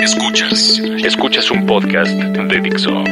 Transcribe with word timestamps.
Escuchas, 0.00 0.80
escuchas 1.04 1.50
un 1.50 1.66
podcast 1.66 2.10
de 2.10 2.60
Dixo. 2.62 3.04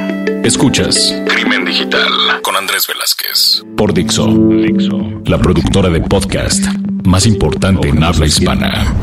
Escuchas 0.42 1.22
Crimen 1.28 1.66
Digital 1.66 2.08
con 2.42 2.56
Andrés 2.56 2.86
Velázquez 2.86 3.62
por 3.76 3.92
Dixo, 3.92 4.26
Dixo, 4.26 5.22
la 5.26 5.36
productora 5.36 5.90
de 5.90 6.00
podcast 6.00 6.64
más 7.04 7.26
importante 7.26 7.88
en 7.88 8.02
habla 8.02 8.24
hispana. 8.24 8.94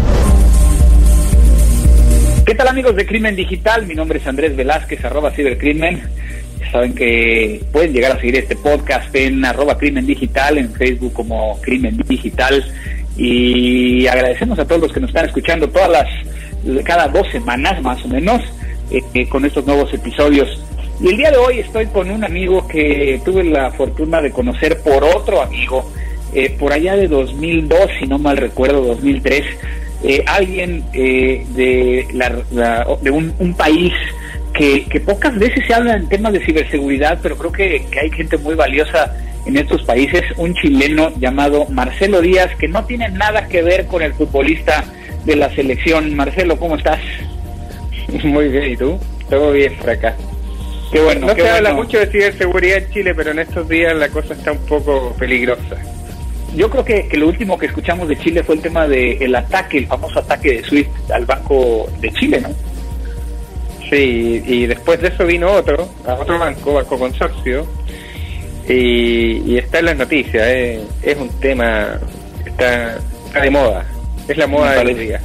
¿Qué 2.45 2.55
tal 2.55 2.69
amigos 2.69 2.95
de 2.95 3.05
Crimen 3.05 3.35
Digital? 3.35 3.85
Mi 3.85 3.93
nombre 3.93 4.17
es 4.17 4.25
Andrés 4.25 4.55
Velázquez, 4.55 5.05
arroba 5.05 5.29
cibercrimen. 5.29 6.01
Saben 6.71 6.95
que 6.95 7.63
pueden 7.71 7.93
llegar 7.93 8.13
a 8.13 8.19
seguir 8.19 8.37
este 8.37 8.55
podcast 8.55 9.13
en 9.15 9.45
arroba 9.45 9.77
crimen 9.77 10.07
digital, 10.07 10.57
en 10.57 10.73
Facebook 10.73 11.13
como 11.13 11.61
crimen 11.61 11.97
digital. 12.07 12.65
Y 13.15 14.07
agradecemos 14.07 14.57
a 14.57 14.65
todos 14.65 14.81
los 14.81 14.91
que 14.91 14.99
nos 14.99 15.11
están 15.11 15.25
escuchando 15.25 15.69
todas 15.69 15.89
las, 15.89 16.07
cada 16.83 17.07
dos 17.07 17.27
semanas 17.31 17.81
más 17.81 18.03
o 18.03 18.07
menos, 18.07 18.41
eh, 18.91 19.01
eh, 19.13 19.27
con 19.27 19.45
estos 19.45 19.65
nuevos 19.65 19.93
episodios. 19.93 20.63
Y 21.01 21.09
el 21.09 21.17
día 21.17 21.31
de 21.31 21.37
hoy 21.37 21.59
estoy 21.59 21.87
con 21.87 22.09
un 22.09 22.23
amigo 22.23 22.67
que 22.67 23.19
tuve 23.25 23.43
la 23.43 23.71
fortuna 23.71 24.21
de 24.21 24.31
conocer 24.31 24.79
por 24.81 25.03
otro 25.03 25.41
amigo, 25.41 25.91
eh, 26.33 26.55
por 26.57 26.71
allá 26.71 26.95
de 26.95 27.07
2002, 27.07 27.79
si 27.99 28.07
no 28.07 28.17
mal 28.17 28.37
recuerdo, 28.37 28.81
2003 28.81 29.43
eh, 30.03 30.23
alguien 30.27 30.83
de, 30.91 32.05
la, 32.13 32.85
de 33.01 33.09
un, 33.09 33.53
país 33.57 33.93
que, 34.53 35.01
pocas 35.03 35.35
veces 35.39 35.63
se 35.65 35.73
habla 35.73 35.95
en 35.95 36.07
temas 36.07 36.33
de 36.33 36.45
ciberseguridad, 36.45 37.19
pero 37.23 37.37
creo 37.37 37.51
que, 37.51 37.85
hay 37.99 38.11
gente 38.11 38.37
muy 38.37 38.53
valiosa 38.53 39.15
en 39.47 39.57
estos 39.57 39.83
países, 39.83 40.21
un 40.37 40.53
chileno 40.53 41.11
llamado 41.17 41.65
Marcelo 41.69 42.21
Díaz, 42.21 42.55
que 42.57 42.67
no 42.67 42.85
tiene 42.85 43.09
nada 43.09 43.47
que 43.47 43.63
ver 43.63 43.87
con 43.87 44.03
el 44.03 44.13
futbolista 44.13 44.83
de 45.25 45.35
la 45.35 45.53
selección. 45.53 46.15
Marcelo, 46.15 46.57
¿cómo 46.57 46.75
estás? 46.75 46.99
Muy 48.23 48.49
bien, 48.49 48.71
¿y 48.71 48.77
tú? 48.77 48.99
Todo 49.29 49.51
bien 49.51 49.75
por 49.75 49.89
acá. 49.89 50.15
Qué 50.91 51.01
bueno. 51.01 51.27
No 51.27 51.35
se 51.35 51.41
bueno. 51.41 51.55
habla 51.55 51.73
mucho 51.73 51.99
de 51.99 52.07
ciberseguridad 52.07 52.77
en 52.77 52.91
Chile, 52.91 53.15
pero 53.15 53.31
en 53.31 53.39
estos 53.39 53.67
días 53.67 53.95
la 53.95 54.09
cosa 54.09 54.33
está 54.33 54.51
un 54.51 54.65
poco 54.65 55.15
peligrosa 55.17 55.77
yo 56.55 56.69
creo 56.69 56.85
que, 56.85 57.07
que, 57.07 57.17
lo 57.17 57.27
último 57.27 57.57
que 57.57 57.65
escuchamos 57.67 58.07
de 58.07 58.17
Chile 58.17 58.43
fue 58.43 58.55
el 58.55 58.61
tema 58.61 58.87
del 58.87 59.21
el 59.21 59.35
ataque, 59.35 59.79
el 59.79 59.87
famoso 59.87 60.19
ataque 60.19 60.53
de 60.53 60.63
SWIFT 60.63 61.11
al 61.11 61.25
Banco 61.25 61.89
de 61.99 62.11
Chile, 62.13 62.41
¿no? 62.41 62.49
Sí, 63.89 64.41
y 64.45 64.65
después 64.65 64.99
de 65.01 65.09
eso 65.09 65.25
vino 65.25 65.51
otro, 65.51 65.87
a 66.07 66.15
otro 66.15 66.39
banco, 66.39 66.73
Banco 66.73 66.97
Consorcio, 66.97 67.67
y, 68.67 69.51
y 69.51 69.57
está 69.57 69.79
en 69.79 69.85
las 69.85 69.97
noticias, 69.97 70.43
eh, 70.47 70.81
es 71.03 71.17
un 71.17 71.29
tema, 71.39 71.99
está, 72.45 72.97
está 73.27 73.41
de 73.41 73.49
moda, 73.51 73.85
es 74.27 74.37
la 74.37 74.47
moda 74.47 74.83
del 74.83 74.97
día. 74.97 75.21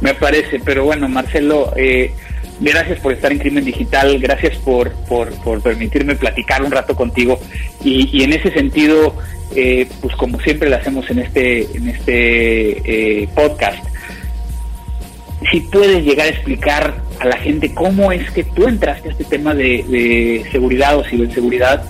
Me 0.00 0.14
parece, 0.14 0.60
pero 0.64 0.84
bueno, 0.84 1.08
Marcelo, 1.08 1.72
eh, 1.76 2.12
gracias 2.60 3.00
por 3.00 3.12
estar 3.12 3.32
en 3.32 3.38
Crimen 3.38 3.64
Digital, 3.64 4.18
gracias 4.20 4.56
por, 4.58 4.92
por, 5.06 5.32
por 5.42 5.60
permitirme 5.62 6.14
platicar 6.14 6.62
un 6.62 6.70
rato 6.70 6.94
contigo, 6.94 7.40
y, 7.82 8.08
y 8.16 8.22
en 8.24 8.32
ese 8.32 8.52
sentido 8.52 9.14
eh, 9.54 9.86
pues 10.00 10.16
como 10.16 10.40
siempre 10.40 10.70
lo 10.70 10.76
hacemos 10.76 11.10
en 11.10 11.18
este, 11.18 11.62
en 11.76 11.88
este 11.88 13.22
eh, 13.22 13.28
podcast, 13.34 13.84
si 15.50 15.60
puedes 15.60 16.04
llegar 16.04 16.26
a 16.26 16.30
explicar 16.30 17.02
a 17.20 17.26
la 17.26 17.36
gente 17.36 17.74
cómo 17.74 18.12
es 18.12 18.30
que 18.30 18.44
tú 18.44 18.66
entraste 18.66 19.08
a 19.08 19.12
este 19.12 19.24
tema 19.24 19.54
de, 19.54 19.84
de 19.88 20.44
seguridad 20.50 20.96
o 20.96 21.04
ciberseguridad, 21.04 21.84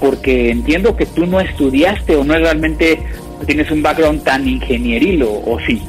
porque 0.00 0.50
entiendo 0.50 0.96
que 0.96 1.06
tú 1.06 1.26
no 1.26 1.40
estudiaste 1.40 2.16
o 2.16 2.24
no 2.24 2.34
es 2.34 2.40
realmente 2.40 3.00
tienes 3.44 3.70
un 3.70 3.82
background 3.82 4.22
tan 4.24 4.46
ingenieril 4.46 5.22
o, 5.22 5.32
o 5.44 5.58
sí. 5.66 5.82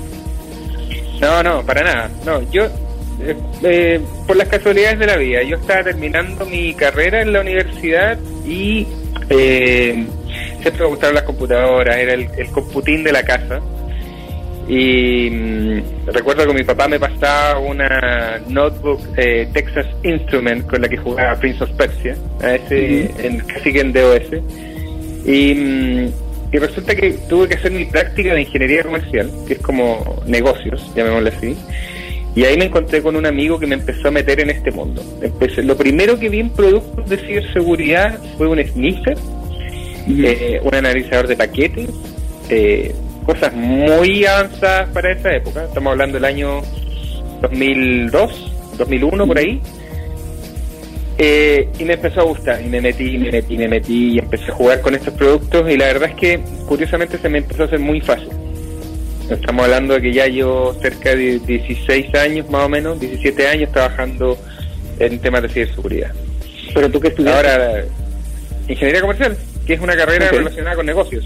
No, 1.21 1.41
no, 1.41 1.63
para 1.63 1.83
nada. 1.83 2.11
No, 2.25 2.51
yo 2.51 2.65
eh, 2.65 3.35
eh, 3.63 3.99
por 4.25 4.35
las 4.35 4.47
casualidades 4.47 4.99
de 4.99 5.05
la 5.07 5.17
vida, 5.17 5.43
yo 5.43 5.57
estaba 5.57 5.83
terminando 5.83 6.45
mi 6.45 6.73
carrera 6.73 7.21
en 7.21 7.33
la 7.33 7.41
universidad 7.41 8.17
y 8.45 8.85
eh, 9.29 10.05
siempre 10.61 10.83
me 10.83 10.87
gustaron 10.87 11.15
las 11.15 11.23
computadoras, 11.23 11.97
era 11.97 12.13
el, 12.13 12.27
el 12.37 12.47
computín 12.51 13.03
de 13.03 13.11
la 13.11 13.23
casa. 13.23 13.59
Y 14.69 15.29
mmm, 15.29 15.81
recuerdo 16.07 16.45
que 16.45 16.53
mi 16.53 16.63
papá 16.63 16.89
me 16.89 16.99
pasaba 16.99 17.57
una 17.57 18.37
notebook 18.49 18.99
eh, 19.15 19.47
Texas 19.53 19.85
Instrument 20.03 20.67
con 20.67 20.81
la 20.81 20.89
que 20.89 20.97
jugaba 20.97 21.39
Prince 21.39 21.63
of 21.63 21.69
Persia, 21.71 22.17
a 22.41 22.55
ese, 22.55 23.09
en, 23.25 23.39
casi 23.39 23.71
que 23.71 23.79
en 23.79 23.93
DOS. 23.93 24.23
Y, 25.25 25.53
mmm, 25.55 26.09
y 26.51 26.57
resulta 26.57 26.95
que 26.95 27.11
tuve 27.29 27.47
que 27.49 27.55
hacer 27.55 27.71
mi 27.71 27.85
práctica 27.85 28.33
de 28.33 28.41
ingeniería 28.41 28.83
comercial, 28.83 29.31
que 29.47 29.53
es 29.53 29.59
como 29.59 30.21
negocios, 30.25 30.91
llamémosle 30.95 31.29
así. 31.29 31.57
Y 32.35 32.45
ahí 32.45 32.57
me 32.57 32.65
encontré 32.65 33.01
con 33.01 33.15
un 33.15 33.25
amigo 33.25 33.59
que 33.59 33.65
me 33.65 33.75
empezó 33.75 34.09
a 34.09 34.11
meter 34.11 34.39
en 34.39 34.51
este 34.51 34.71
mundo. 34.71 35.03
Empecé, 35.21 35.63
lo 35.63 35.75
primero 35.75 36.19
que 36.19 36.29
vi 36.29 36.39
en 36.39 36.51
productos 36.51 37.09
de 37.09 37.17
ciberseguridad 37.17 38.19
fue 38.37 38.47
un 38.47 38.63
sniffer 38.63 39.17
eh, 40.09 40.61
un 40.63 40.73
analizador 40.73 41.27
de 41.27 41.35
paquetes, 41.35 41.89
eh, 42.49 42.95
cosas 43.25 43.53
muy 43.53 44.25
avanzadas 44.25 44.89
para 44.89 45.11
esa 45.11 45.35
época. 45.35 45.65
Estamos 45.65 45.91
hablando 45.91 46.15
del 46.15 46.25
año 46.25 46.61
2002, 47.41 48.77
2001 48.77 49.27
por 49.27 49.37
ahí. 49.37 49.61
Eh, 51.17 51.67
y 51.79 51.83
me 51.83 51.93
empezó 51.93 52.21
a 52.21 52.23
gustar, 52.23 52.61
y 52.61 52.69
me 52.69 52.79
metí, 52.79 53.17
me 53.17 53.31
metí, 53.31 53.57
me 53.57 53.67
metí, 53.67 54.13
y 54.13 54.19
empecé 54.19 54.51
a 54.51 54.55
jugar 54.55 54.81
con 54.81 54.93
estos 54.93 55.13
productos, 55.15 55.69
y 55.69 55.77
la 55.77 55.85
verdad 55.85 56.09
es 56.09 56.15
que 56.15 56.39
curiosamente 56.67 57.17
se 57.17 57.27
me 57.27 57.39
empezó 57.39 57.63
a 57.63 57.65
hacer 57.65 57.79
muy 57.79 58.01
fácil. 58.01 58.29
Estamos 59.29 59.65
hablando 59.65 59.95
de 59.95 60.01
que 60.01 60.13
ya 60.13 60.27
llevo 60.27 60.73
cerca 60.75 61.15
de 61.15 61.39
16 61.39 62.15
años 62.15 62.49
más 62.49 62.65
o 62.65 62.69
menos, 62.69 62.99
17 62.99 63.47
años 63.47 63.71
trabajando 63.71 64.37
en 64.99 65.19
temas 65.19 65.41
de 65.41 65.49
ciberseguridad. 65.49 66.11
¿Pero 66.73 66.89
tú 66.89 66.99
qué 66.99 67.09
estudiaste? 67.09 67.49
Ahora, 67.49 67.83
ingeniería 68.67 69.01
comercial 69.01 69.37
que 69.67 69.73
es 69.73 69.81
una 69.81 69.95
carrera 69.95 70.27
okay. 70.27 70.39
relacionada 70.39 70.75
con 70.77 70.85
negocios. 70.85 71.25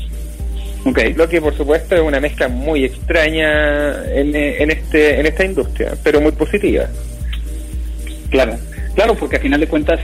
Okay. 0.83 1.13
Lo 1.13 1.29
que 1.29 1.39
por 1.39 1.55
supuesto 1.55 1.95
es 1.95 2.01
una 2.01 2.19
mezcla 2.19 2.47
muy 2.47 2.83
extraña 2.83 4.03
en, 4.11 4.35
en, 4.35 4.71
este, 4.71 5.19
en 5.19 5.27
esta 5.27 5.45
industria, 5.45 5.93
pero 6.03 6.19
muy 6.19 6.31
positiva. 6.31 6.87
Claro, 8.31 8.57
claro, 8.95 9.15
porque 9.15 9.37
a 9.37 9.39
final 9.39 9.59
de 9.59 9.67
cuentas, 9.67 9.99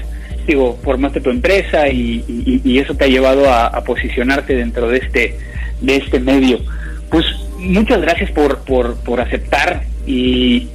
digo, 0.45 0.77
formaste 0.83 1.21
tu 1.21 1.29
empresa 1.29 1.87
y, 1.89 2.23
eso 2.79 2.95
te 2.95 3.05
ha 3.05 3.07
llevado 3.07 3.51
a, 3.51 3.83
posicionarte 3.83 4.55
dentro 4.55 4.89
de 4.89 4.97
este, 4.97 5.37
de 5.81 5.95
este 5.95 6.19
medio. 6.19 6.59
Pues 7.09 7.25
muchas 7.57 8.01
gracias 8.01 8.31
por, 8.31 8.59
por, 8.59 8.95
por 8.97 9.21
aceptar 9.21 9.83
y, 10.05 10.67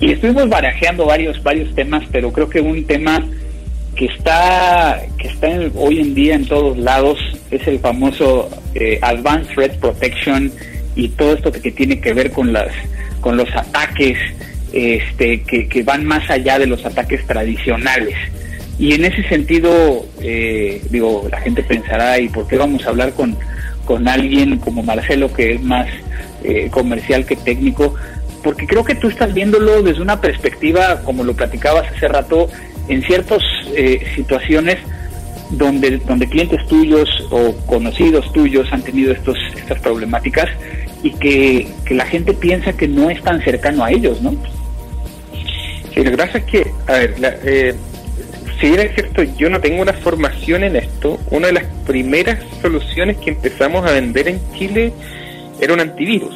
y 0.00 0.12
estuvimos 0.12 0.48
barajeando 0.48 1.06
varios, 1.06 1.42
varios 1.42 1.74
temas, 1.74 2.04
pero 2.10 2.32
creo 2.32 2.48
que 2.48 2.60
un 2.60 2.84
tema 2.86 3.24
que 3.96 4.06
está 4.06 5.00
que 5.18 5.28
está 5.28 5.48
hoy 5.74 6.00
en 6.00 6.14
día 6.14 6.34
en 6.34 6.46
todos 6.46 6.76
lados 6.76 7.18
es 7.50 7.66
el 7.66 7.78
famoso 7.80 8.50
eh, 8.74 8.98
Advanced 9.00 9.54
Threat 9.54 9.76
Protection 9.78 10.52
y 10.94 11.08
todo 11.08 11.32
esto 11.32 11.50
que, 11.50 11.72
tiene 11.72 11.98
que 12.00 12.12
ver 12.12 12.30
con 12.30 12.52
las 12.52 12.68
con 13.20 13.38
los 13.38 13.48
ataques 13.56 14.18
este 14.76 15.42
que, 15.42 15.68
que, 15.68 15.82
van 15.82 16.04
más 16.04 16.28
allá 16.30 16.58
de 16.58 16.66
los 16.66 16.84
ataques 16.84 17.26
tradicionales 17.26 18.14
y 18.78 18.94
en 18.94 19.04
ese 19.04 19.22
sentido 19.28 20.06
eh, 20.20 20.82
digo 20.90 21.28
la 21.30 21.40
gente 21.40 21.62
pensará 21.62 22.18
y 22.18 22.28
por 22.28 22.46
qué 22.46 22.56
vamos 22.56 22.84
a 22.84 22.90
hablar 22.90 23.12
con 23.12 23.36
con 23.84 24.06
alguien 24.08 24.58
como 24.58 24.82
Marcelo 24.82 25.32
que 25.32 25.54
es 25.54 25.62
más 25.62 25.88
eh, 26.44 26.68
comercial 26.70 27.24
que 27.24 27.36
técnico 27.36 27.94
porque 28.42 28.66
creo 28.66 28.84
que 28.84 28.94
tú 28.94 29.08
estás 29.08 29.32
viéndolo 29.32 29.82
desde 29.82 30.02
una 30.02 30.20
perspectiva 30.20 31.00
como 31.02 31.24
lo 31.24 31.34
platicabas 31.34 31.90
hace 31.90 32.08
rato 32.08 32.48
en 32.88 33.02
ciertas 33.02 33.42
eh, 33.74 34.04
situaciones 34.14 34.76
donde, 35.50 35.98
donde 35.98 36.28
clientes 36.28 36.64
tuyos 36.66 37.08
o 37.30 37.54
conocidos 37.66 38.32
tuyos 38.32 38.72
han 38.72 38.82
tenido 38.82 39.12
estos, 39.12 39.36
estas 39.56 39.80
problemáticas 39.80 40.48
y 41.02 41.10
que, 41.12 41.68
que 41.84 41.94
la 41.94 42.04
gente 42.06 42.34
piensa 42.34 42.72
que 42.72 42.88
no 42.88 43.10
es 43.10 43.22
tan 43.22 43.42
cercano 43.42 43.84
a 43.84 43.90
ellos, 43.90 44.20
¿no? 44.22 44.34
Sí, 45.96 46.04
lo 46.04 46.10
que 46.10 46.16
pasa 46.18 46.38
es 46.38 46.44
que, 46.44 46.66
a 46.88 46.92
ver, 46.92 47.18
la, 47.18 47.34
eh, 47.42 47.74
si 48.60 48.68
bien 48.68 48.80
es 48.80 48.94
cierto, 48.94 49.22
yo 49.22 49.48
no 49.48 49.60
tengo 49.60 49.80
una 49.80 49.94
formación 49.94 50.62
en 50.62 50.76
esto, 50.76 51.18
una 51.30 51.46
de 51.46 51.54
las 51.54 51.64
primeras 51.86 52.38
soluciones 52.60 53.16
que 53.16 53.30
empezamos 53.30 53.88
a 53.88 53.94
vender 53.94 54.28
en 54.28 54.40
Chile 54.52 54.92
era 55.58 55.72
un 55.72 55.80
antivirus. 55.80 56.34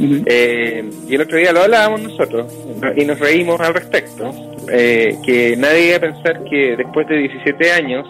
Uh 0.00 0.04
-huh. 0.04 0.22
eh, 0.24 0.84
y 1.06 1.14
el 1.14 1.20
otro 1.20 1.36
día 1.36 1.52
lo 1.52 1.60
hablábamos 1.60 2.00
nosotros 2.00 2.50
y 2.96 3.04
nos 3.04 3.18
reímos 3.18 3.60
al 3.60 3.74
respecto 3.74 4.32
eh, 4.72 5.16
que 5.22 5.54
nadie 5.54 5.88
iba 5.88 5.96
a 5.98 6.00
pensar 6.00 6.42
que 6.44 6.76
después 6.76 7.06
de 7.08 7.18
17 7.18 7.72
años 7.72 8.06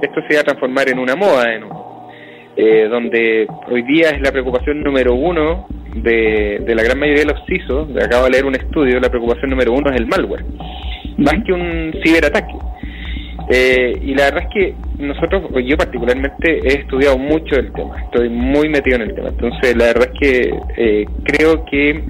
esto 0.00 0.22
se 0.26 0.32
iba 0.32 0.40
a 0.40 0.44
transformar 0.44 0.88
en 0.88 0.98
una 0.98 1.14
moda 1.16 1.50
de 1.50 1.58
nuevo, 1.60 2.10
eh, 2.56 2.88
donde 2.88 3.46
hoy 3.70 3.82
día 3.82 4.10
es 4.10 4.20
la 4.22 4.32
preocupación 4.32 4.82
número 4.82 5.14
uno 5.14 5.66
de, 5.94 6.62
de 6.64 6.74
la 6.74 6.82
gran 6.82 6.98
mayoría 6.98 7.24
de 7.24 7.32
los 7.32 7.44
CISO, 7.46 7.88
acabo 8.02 8.24
de 8.24 8.30
leer 8.30 8.44
un 8.44 8.54
estudio, 8.54 9.00
la 9.00 9.08
preocupación 9.08 9.50
número 9.50 9.72
uno 9.72 9.90
es 9.90 9.96
el 9.96 10.06
malware, 10.06 10.44
más 11.18 11.34
que 11.44 11.52
un 11.52 11.92
ciberataque. 12.04 12.54
Eh, 13.52 13.98
y 14.02 14.14
la 14.14 14.26
verdad 14.26 14.44
es 14.44 14.54
que 14.54 14.74
nosotros, 15.02 15.42
yo 15.64 15.76
particularmente 15.76 16.60
he 16.62 16.80
estudiado 16.80 17.18
mucho 17.18 17.56
el 17.56 17.72
tema, 17.72 18.00
estoy 18.04 18.28
muy 18.28 18.68
metido 18.68 18.96
en 18.96 19.02
el 19.02 19.14
tema, 19.14 19.30
entonces 19.30 19.76
la 19.76 19.86
verdad 19.86 20.08
es 20.12 20.20
que 20.20 20.54
eh, 20.76 21.06
creo 21.24 21.64
que 21.64 22.04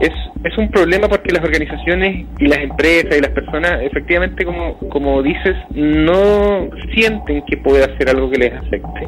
es, 0.00 0.10
es 0.44 0.58
un 0.58 0.70
problema 0.70 1.08
porque 1.08 1.32
las 1.32 1.44
organizaciones 1.44 2.26
y 2.40 2.46
las 2.46 2.58
empresas 2.58 3.16
y 3.16 3.20
las 3.20 3.30
personas 3.30 3.82
efectivamente 3.82 4.44
como, 4.44 4.76
como 4.88 5.22
dices 5.22 5.54
no 5.70 6.68
sienten 6.92 7.42
que 7.46 7.56
puede 7.58 7.84
hacer 7.84 8.08
algo 8.08 8.28
que 8.30 8.38
les 8.38 8.54
afecte. 8.54 9.06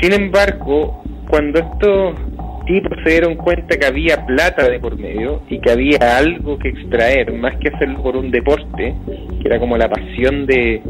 Sin 0.00 0.12
embargo, 0.12 1.02
cuando 1.28 1.60
estos 1.60 2.14
tipos 2.66 2.98
se 3.04 3.10
dieron 3.10 3.36
cuenta 3.36 3.76
que 3.76 3.86
había 3.86 4.24
plata 4.26 4.68
de 4.68 4.78
por 4.80 4.98
medio 4.98 5.42
y 5.48 5.60
que 5.60 5.70
había 5.70 6.18
algo 6.18 6.58
que 6.58 6.68
extraer, 6.68 7.32
más 7.32 7.56
que 7.58 7.68
hacerlo 7.68 8.02
por 8.02 8.16
un 8.16 8.30
deporte, 8.30 8.94
que 9.40 9.48
era 9.48 9.58
como 9.58 9.76
la 9.76 9.88
pasión 9.88 10.46
de, 10.46 10.82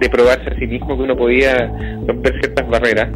de 0.00 0.08
probarse 0.08 0.50
a 0.50 0.58
sí 0.58 0.66
mismo 0.66 0.96
que 0.96 1.02
uno 1.02 1.16
podía 1.16 1.70
romper 2.06 2.38
ciertas 2.40 2.68
barreras, 2.68 3.08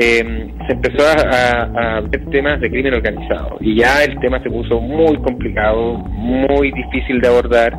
eh, 0.00 0.48
se 0.68 0.74
empezó 0.74 1.04
a, 1.08 2.00
ver 2.08 2.24
temas 2.26 2.60
de 2.60 2.70
crimen 2.70 2.94
organizado. 2.94 3.56
Y 3.60 3.74
ya 3.74 4.04
el 4.04 4.18
tema 4.20 4.40
se 4.42 4.48
puso 4.48 4.80
muy 4.80 5.16
complicado, 5.18 5.94
muy 5.94 6.70
difícil 6.70 7.20
de 7.20 7.28
abordar. 7.28 7.76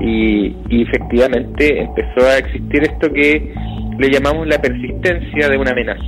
Y, 0.00 0.54
efectivamente 0.68 1.82
empezó 1.82 2.26
a 2.26 2.38
existir 2.38 2.82
esto 2.82 3.12
que 3.12 3.54
le 3.98 4.10
llamamos 4.10 4.46
la 4.46 4.60
persistencia 4.60 5.48
de 5.48 5.56
una 5.56 5.70
amenaza. 5.70 6.02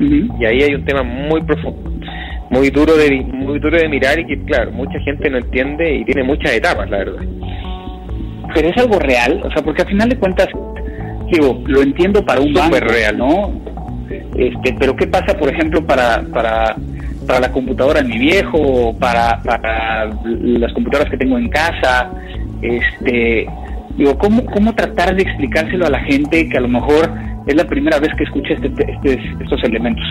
Y 0.00 0.44
ahí 0.44 0.62
hay 0.62 0.74
un 0.74 0.84
tema 0.84 1.02
muy 1.02 1.42
profundo, 1.42 1.90
muy 2.54 2.70
duro 2.70 2.96
de 2.96 3.20
muy 3.20 3.58
duro 3.58 3.76
de 3.76 3.88
mirar 3.88 4.18
y 4.20 4.26
que 4.26 4.40
claro, 4.44 4.70
mucha 4.70 4.98
gente 5.00 5.28
no 5.28 5.38
entiende 5.38 5.96
y 5.96 6.04
tiene 6.04 6.22
muchas 6.22 6.52
etapas, 6.52 6.88
la 6.88 6.98
verdad. 6.98 7.22
Pero 8.54 8.68
es 8.68 8.76
algo 8.76 8.98
real, 9.00 9.40
o 9.44 9.50
sea, 9.50 9.62
porque 9.62 9.82
al 9.82 9.88
final 9.88 10.08
de 10.08 10.16
cuentas, 10.16 10.48
digo, 11.32 11.60
lo 11.66 11.82
entiendo 11.82 12.24
para 12.24 12.40
un 12.40 12.54
banco, 12.54 12.78
real, 12.78 13.18
¿no? 13.18 13.60
Este, 14.36 14.76
pero 14.78 14.94
¿qué 14.94 15.08
pasa, 15.08 15.36
por 15.36 15.52
ejemplo, 15.52 15.84
para, 15.84 16.22
para, 16.32 16.76
para 17.26 17.40
la 17.40 17.50
computadora 17.50 18.02
de 18.02 18.08
mi 18.08 18.18
viejo, 18.18 18.94
para, 19.00 19.42
para 19.42 20.10
las 20.24 20.72
computadoras 20.74 21.10
que 21.10 21.16
tengo 21.16 21.36
en 21.36 21.48
casa? 21.48 22.12
Este, 22.62 23.48
digo, 23.96 24.16
¿cómo, 24.18 24.44
¿cómo 24.46 24.74
tratar 24.74 25.16
de 25.16 25.22
explicárselo 25.22 25.86
a 25.86 25.90
la 25.90 26.00
gente 26.00 26.48
que 26.48 26.58
a 26.58 26.60
lo 26.60 26.68
mejor 26.68 27.10
es 27.48 27.56
la 27.56 27.64
primera 27.64 27.98
vez 27.98 28.10
que 28.16 28.24
escucha 28.24 28.54
este, 28.54 28.68
este, 28.68 29.20
estos 29.42 29.64
elementos? 29.64 30.06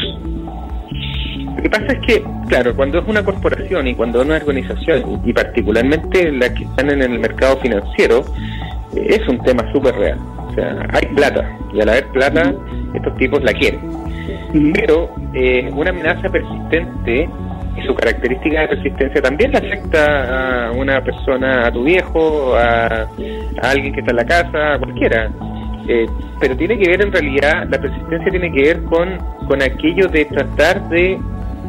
Lo 1.56 1.62
que 1.62 1.70
pasa 1.70 1.86
es 1.94 2.00
que, 2.00 2.24
claro, 2.48 2.76
cuando 2.76 3.00
es 3.00 3.08
una 3.08 3.24
corporación 3.24 3.88
y 3.88 3.96
cuando 3.96 4.22
es 4.22 4.26
una 4.26 4.38
organización, 4.38 5.22
y 5.24 5.34
particularmente 5.34 6.32
las 6.32 6.50
que 6.52 6.64
están 6.64 6.90
en 6.90 7.02
el 7.02 7.20
mercado 7.20 7.58
financiero, 7.58 8.24
es 8.96 9.28
un 9.28 9.40
tema 9.44 9.64
súper 9.72 9.96
real. 9.96 10.20
O 10.50 10.54
sea, 10.54 10.88
hay 10.94 11.08
plata, 11.16 11.58
y 11.74 11.82
al 11.82 11.90
haber 11.90 12.08
plata, 12.08 12.54
estos 12.94 13.16
tipos 13.18 13.44
la 13.44 13.54
quieren. 13.54 13.82
Pero 14.74 15.10
eh, 15.34 15.70
una 15.74 15.90
amenaza 15.90 16.30
persistente 16.30 17.28
y 17.76 17.82
su 17.88 17.96
característica 17.96 18.62
de 18.62 18.68
persistencia 18.68 19.22
también 19.22 19.52
le 19.52 19.58
afecta 19.58 20.68
a 20.68 20.72
una 20.72 21.04
persona, 21.04 21.68
a 21.68 21.72
tu 21.72 21.84
viejo, 21.84 22.56
a, 22.56 23.08
alguien 23.62 23.94
que 23.94 24.00
está 24.02 24.12
en 24.12 24.18
la 24.18 24.26
casa, 24.26 24.74
a 24.74 24.80
cualquiera. 24.80 25.32
Eh, 25.88 26.06
pero 26.40 26.56
tiene 26.56 26.78
que 26.78 26.90
ver 26.90 27.02
en 27.02 27.12
realidad, 27.12 27.68
la 27.70 27.80
persistencia 27.80 28.32
tiene 28.32 28.52
que 28.52 28.62
ver 28.62 28.84
con, 28.84 29.18
con 29.48 29.62
aquello 29.62 30.08
de 30.08 30.26
tratar 30.26 30.88
de 30.90 31.20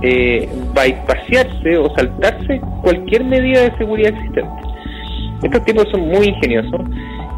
eh, 0.06 0.46
bypassarse 0.74 1.78
o 1.78 1.88
saltarse 1.96 2.60
cualquier 2.82 3.24
medida 3.24 3.62
de 3.62 3.76
seguridad 3.78 4.12
existente. 4.12 4.60
Estos 5.42 5.64
tipos 5.64 5.88
son 5.90 6.08
muy 6.08 6.28
ingeniosos 6.28 6.82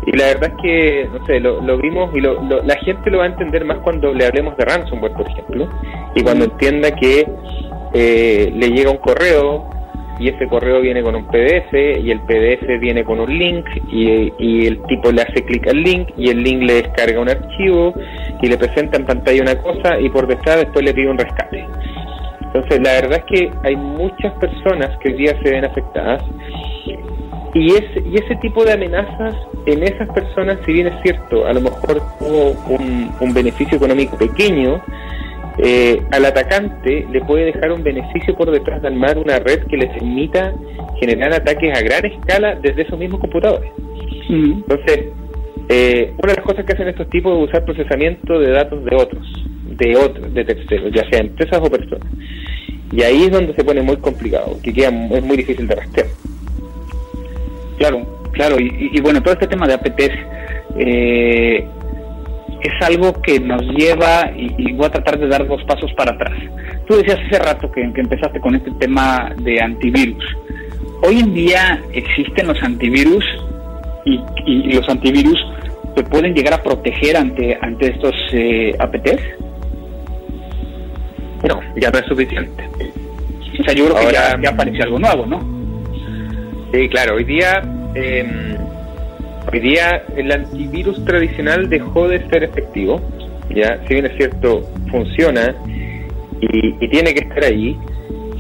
y 0.07 0.17
la 0.17 0.27
verdad 0.27 0.51
es 0.51 0.63
que, 0.63 1.09
no 1.13 1.25
sé, 1.27 1.39
lo, 1.39 1.79
vimos 1.79 2.11
y 2.15 2.21
lo, 2.21 2.43
la 2.43 2.77
gente 2.79 3.09
lo 3.11 3.19
va 3.19 3.25
a 3.25 3.29
entender 3.29 3.65
más 3.65 3.79
cuando 3.79 4.13
le 4.13 4.27
hablemos 4.27 4.57
de 4.57 4.65
ransomware, 4.65 5.13
por 5.13 5.29
ejemplo, 5.29 5.69
y 6.17 6.23
cuando 6.23 6.47
entienda 6.47 6.91
que 6.91 7.27
eh, 7.95 8.53
le 8.53 8.69
llega 8.71 8.91
un 8.91 8.99
correo 8.99 9.71
y 10.19 10.29
ese 10.29 10.49
correo 10.49 10.81
viene 10.81 11.03
con 11.03 11.15
un 11.15 11.27
PDF 11.27 11.73
y 11.73 12.11
el 12.11 12.21
PDF 12.21 12.81
viene 12.81 13.05
con 13.05 13.21
un 13.21 13.39
link 13.39 13.65
y, 13.93 14.33
y, 14.41 14.67
el 14.67 14.83
tipo 14.85 15.13
le 15.13 15.23
hace 15.23 15.45
clic 15.45 15.69
al 15.69 15.83
link 15.83 16.09
y 16.17 16.31
el 16.31 16.43
link 16.43 16.63
le 16.63 16.83
descarga 16.83 17.21
un 17.21 17.29
archivo 17.29 17.95
y 18.43 18.49
le 18.49 18.57
presenta 18.57 18.97
en 18.97 19.05
pantalla 19.05 19.43
una 19.43 19.57
cosa 19.57 20.01
y 20.01 20.09
por 20.09 20.27
detrás 20.27 20.57
después 20.57 20.85
le 20.85 20.95
pide 20.95 21.11
un 21.11 21.19
rescate. 21.19 21.65
Entonces 22.47 22.81
la 22.83 22.93
verdad 22.93 23.19
es 23.19 23.25
que 23.25 23.51
hay 23.63 23.77
muchas 23.77 24.33
personas 24.35 24.97
que 24.99 25.11
hoy 25.11 25.15
día 25.15 25.37
se 25.43 25.51
ven 25.51 25.65
afectadas 25.65 26.23
y 27.57 27.73
ese, 27.73 28.03
y 28.05 28.17
ese 28.17 28.37
tipo 28.37 28.65
de 28.65 28.73
amenazas 28.73 29.35
en 29.65 29.83
esas 29.83 30.09
personas, 30.11 30.59
si 30.67 30.75
bien 30.75 30.89
es 30.89 31.03
cierto, 31.03 31.47
a 31.47 31.55
lo 31.55 31.63
mejor 31.63 32.03
tuvo 32.19 32.55
un, 32.69 33.35
beneficio 33.35 33.79
económico 33.79 34.17
pequeño, 34.19 34.83
eh, 35.59 36.03
al 36.13 36.27
atacante 36.27 37.07
le 37.11 37.21
puede 37.23 37.47
dejar 37.47 37.73
un 37.73 37.83
beneficio 37.83 38.35
por 38.37 38.51
detrás 38.51 38.83
del 38.83 38.95
mar 38.95 39.17
una 39.17 39.39
red 39.39 39.65
que 39.69 39.79
les 39.79 39.91
permita 39.91 40.53
generar 41.01 41.33
ataques 41.33 41.77
a 41.77 41.81
gran 41.81 42.05
escala 42.05 42.57
desde 42.57 42.83
esos 42.83 42.99
mismos 42.99 43.21
computadores. 43.21 43.71
Entonces, 44.29 45.07
eh, 45.71 46.13
una 46.23 46.33
de 46.33 46.37
las 46.37 46.45
cosas 46.45 46.65
que 46.67 46.73
hacen 46.75 46.89
estos 46.89 47.09
tipos 47.09 47.33
es 47.39 47.49
usar 47.49 47.65
procesamiento 47.65 48.39
de 48.39 48.51
datos 48.51 48.85
de 48.85 48.97
otros, 48.97 49.27
de 49.77 49.97
otros, 49.97 50.33
de 50.33 50.45
terceros, 50.45 50.93
ya 50.95 51.09
sea 51.11 51.21
empresas 51.21 51.61
o 51.63 51.71
personas. 51.71 52.09
Y 52.93 53.03
ahí 53.03 53.25
es 53.25 53.31
donde 53.31 53.55
se 53.55 53.65
pone 53.65 53.83
muy 53.83 53.97
complicado, 53.97 54.59
que 54.63 54.71
es 54.71 55.25
muy 55.25 55.37
difícil 55.37 55.67
de 55.67 55.75
rastrear. 55.75 56.09
Claro, 57.79 58.07
claro, 58.33 58.57
y, 58.59 59.01
bueno, 59.01 59.23
todo 59.23 59.35
este 59.35 59.49
tema 59.49 59.67
de 59.67 59.75
APTs 59.75 60.15
eh, 60.79 61.67
es 62.63 62.87
algo 62.87 63.13
que 63.23 63.39
nos 63.41 63.63
lleva, 63.63 64.31
y, 64.37 64.73
voy 64.73 64.87
a 64.87 64.91
tratar 64.91 65.19
de 65.19 65.29
dar 65.29 65.47
dos 65.47 65.63
pasos 65.65 65.93
para 65.95 66.13
atrás. 66.13 66.39
Tú 66.87 66.97
decías 66.97 67.19
hace 67.27 67.39
rato 67.39 67.71
que, 67.71 67.83
empezaste 67.83 68.41
con 68.41 68.55
este 68.55 68.71
tema 68.73 69.33
de 69.43 69.61
antivirus. 69.61 70.25
Hoy 71.03 71.21
en 71.21 71.35
día 71.35 71.83
existen 71.93 72.47
los 72.47 72.63
antivirus 72.63 73.25
y, 74.05 74.73
los 74.73 74.89
antivirus 74.89 75.39
se 75.97 76.03
pueden 76.05 76.35
llegar 76.35 76.55
a 76.55 76.63
proteger 76.63 77.17
ante, 77.17 77.59
ante 77.61 77.89
estos 77.89 78.15
eh. 78.33 78.75
No, 81.49 81.61
ya 81.77 81.91
no 81.91 81.99
es 81.99 82.07
suficiente. 82.07 82.69
O 83.61 83.65
sea, 83.65 83.75
yo 83.75 83.87
creo 83.87 84.07
que 84.07 84.13
ya, 84.13 84.37
ya 84.43 84.51
aparece 84.51 84.83
algo 84.83 84.99
nuevo, 84.99 85.27
¿no? 85.27 85.41
Sí, 86.73 86.89
claro, 86.89 87.15
hoy 87.17 87.25
día, 87.25 87.63
eh, 87.95 88.57
hoy 89.53 89.61
día 89.61 90.03
el 90.17 90.31
antivirus 90.33 91.05
tradicional 91.05 91.69
dejó 91.69 92.09
de 92.09 92.27
ser 92.29 92.45
efectivo, 92.45 93.01
ya, 93.55 93.81
si 93.87 93.95
bien 93.95 94.07
es 94.07 94.17
cierto, 94.17 94.63
funciona 94.91 95.55
y, 96.41 96.89
tiene 96.89 97.15
que 97.15 97.21
estar 97.21 97.45
ahí, 97.45 97.79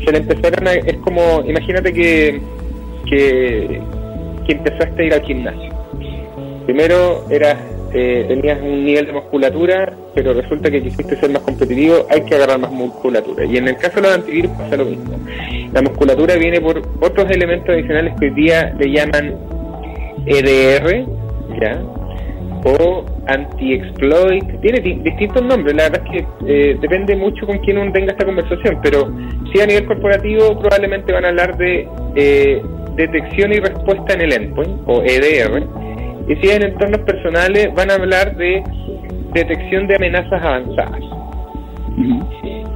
se 0.04 0.12
le 0.12 0.18
empezaron 0.18 0.66
a, 0.66 0.72
es 0.72 0.96
como, 0.98 1.44
imagínate 1.46 1.92
que, 1.92 2.40
que, 3.08 3.80
que 4.46 4.52
empezaste 4.52 5.02
a 5.02 5.06
ir 5.06 5.14
al 5.14 5.22
gimnasio. 5.22 5.72
Primero 6.66 7.24
eras 7.30 7.56
eh, 7.94 8.24
tenías 8.28 8.60
un 8.60 8.84
nivel 8.84 9.06
de 9.06 9.12
musculatura, 9.12 9.94
pero 10.16 10.32
resulta 10.32 10.70
que 10.70 10.82
quisiste 10.82 11.14
ser 11.20 11.30
más 11.30 11.42
competitivo, 11.42 12.06
hay 12.08 12.22
que 12.22 12.34
agarrar 12.34 12.58
más 12.58 12.72
musculatura. 12.72 13.44
Y 13.44 13.58
en 13.58 13.68
el 13.68 13.76
caso 13.76 13.96
de 13.96 14.00
los 14.00 14.14
antivirus 14.14 14.50
pasa 14.52 14.76
lo 14.78 14.86
mismo. 14.86 15.14
La 15.74 15.82
musculatura 15.82 16.36
viene 16.36 16.58
por 16.58 16.78
otros 17.00 17.30
elementos 17.30 17.68
adicionales 17.68 18.14
que 18.18 18.28
hoy 18.28 18.34
día 18.34 18.74
le 18.78 18.90
llaman 18.90 19.34
EDR, 20.24 21.04
¿ya? 21.60 21.82
O 22.64 23.04
anti-exploit, 23.26 24.60
tiene 24.62 24.80
distintos 24.80 25.42
nombres, 25.42 25.76
la 25.76 25.90
verdad 25.90 26.02
es 26.06 26.10
que 26.10 26.26
eh, 26.46 26.76
depende 26.80 27.14
mucho 27.14 27.46
con 27.46 27.58
quién 27.58 27.76
uno 27.76 27.92
tenga 27.92 28.12
esta 28.12 28.24
conversación, 28.24 28.78
pero 28.82 29.12
si 29.52 29.60
a 29.60 29.66
nivel 29.66 29.84
corporativo 29.84 30.58
probablemente 30.58 31.12
van 31.12 31.26
a 31.26 31.28
hablar 31.28 31.58
de 31.58 31.86
eh, 32.14 32.62
detección 32.94 33.52
y 33.52 33.60
respuesta 33.60 34.14
en 34.14 34.22
el 34.22 34.32
endpoint, 34.32 34.80
o 34.86 35.02
EDR, 35.02 35.62
y 36.26 36.36
si 36.36 36.48
en 36.50 36.62
entornos 36.62 37.02
personales 37.02 37.68
van 37.74 37.90
a 37.90 37.94
hablar 37.94 38.34
de 38.36 38.64
detección 39.40 39.86
de 39.86 39.96
amenazas 39.96 40.42
avanzadas. 40.42 41.00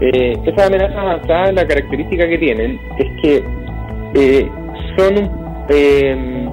Eh, 0.00 0.32
esas 0.46 0.66
amenazas 0.66 0.96
avanzadas, 0.96 1.54
la 1.54 1.66
característica 1.66 2.26
que 2.26 2.38
tienen 2.38 2.80
es 2.98 3.22
que 3.22 3.44
eh, 4.14 4.48
son 4.96 5.30
eh, 5.68 6.48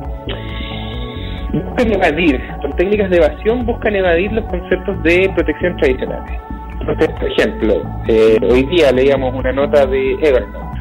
buscan 1.54 1.94
evadir, 1.94 2.42
son 2.62 2.72
técnicas 2.76 3.10
de 3.10 3.18
evasión, 3.18 3.66
buscan 3.66 3.96
evadir 3.96 4.32
los 4.32 4.46
conceptos 4.46 5.02
de 5.04 5.32
protección 5.36 5.78
tradicionales. 5.78 6.40
Entonces, 6.80 7.10
por 7.20 7.32
ejemplo, 7.32 7.82
eh, 8.08 8.38
hoy 8.50 8.64
día 8.64 8.92
leíamos 8.92 9.34
una 9.34 9.52
nota 9.52 9.86
de 9.86 10.14
Evernote 10.22 10.78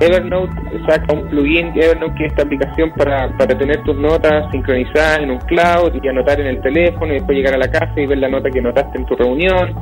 Evernote 0.00 0.52
saca 0.88 1.12
un 1.12 1.28
plugin 1.28 1.72
Evernote 1.74 2.14
que 2.14 2.24
es 2.26 2.32
esta 2.32 2.42
aplicación 2.42 2.92
para, 2.92 3.36
para 3.36 3.56
tener 3.56 3.82
tus 3.82 3.96
notas 3.96 4.50
sincronizadas 4.50 5.20
en 5.20 5.30
un 5.30 5.38
cloud 5.38 5.92
y 6.02 6.08
anotar 6.08 6.40
en 6.40 6.46
el 6.46 6.60
teléfono 6.60 7.12
y 7.12 7.16
después 7.16 7.36
llegar 7.36 7.54
a 7.54 7.58
la 7.58 7.70
casa 7.70 7.92
y 8.00 8.06
ver 8.06 8.18
la 8.18 8.28
nota 8.28 8.50
que 8.50 8.60
notaste 8.60 8.98
en 8.98 9.06
tu 9.06 9.16
reunión 9.16 9.74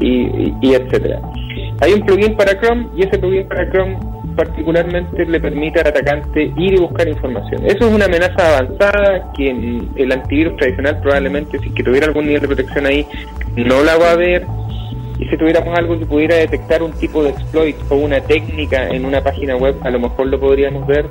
y, 0.00 0.54
y, 0.60 0.74
etcétera. 0.74 1.20
Hay 1.80 1.92
un 1.92 2.00
plugin 2.02 2.36
para 2.36 2.58
Chrome 2.58 2.88
y 2.96 3.02
ese 3.02 3.18
plugin 3.18 3.48
para 3.48 3.68
Chrome 3.70 3.98
particularmente 4.36 5.24
le 5.26 5.40
permite 5.40 5.80
al 5.80 5.88
atacante 5.88 6.52
ir 6.56 6.74
y 6.74 6.78
buscar 6.78 7.08
información. 7.08 7.64
Eso 7.66 7.86
es 7.86 7.94
una 7.94 8.06
amenaza 8.06 8.56
avanzada 8.56 9.30
que 9.36 9.50
el 9.96 10.12
antivirus 10.12 10.56
tradicional 10.56 11.00
probablemente, 11.00 11.58
si 11.58 11.70
que 11.70 11.82
tuviera 11.82 12.06
algún 12.06 12.26
nivel 12.26 12.40
de 12.40 12.46
protección 12.48 12.86
ahí, 12.86 13.06
no 13.56 13.82
la 13.82 13.96
va 13.96 14.12
a 14.12 14.16
ver. 14.16 14.46
Y 15.18 15.26
si 15.26 15.36
tuviéramos 15.36 15.78
algo 15.78 15.98
que 15.98 16.06
pudiera 16.06 16.36
detectar 16.36 16.82
un 16.82 16.92
tipo 16.92 17.22
de 17.22 17.30
exploit 17.30 17.76
o 17.90 17.96
una 17.96 18.20
técnica 18.20 18.88
en 18.88 19.04
una 19.04 19.20
página 19.20 19.56
web, 19.56 19.76
a 19.82 19.90
lo 19.90 20.00
mejor 20.00 20.26
lo 20.26 20.40
podríamos 20.40 20.86
ver. 20.86 21.06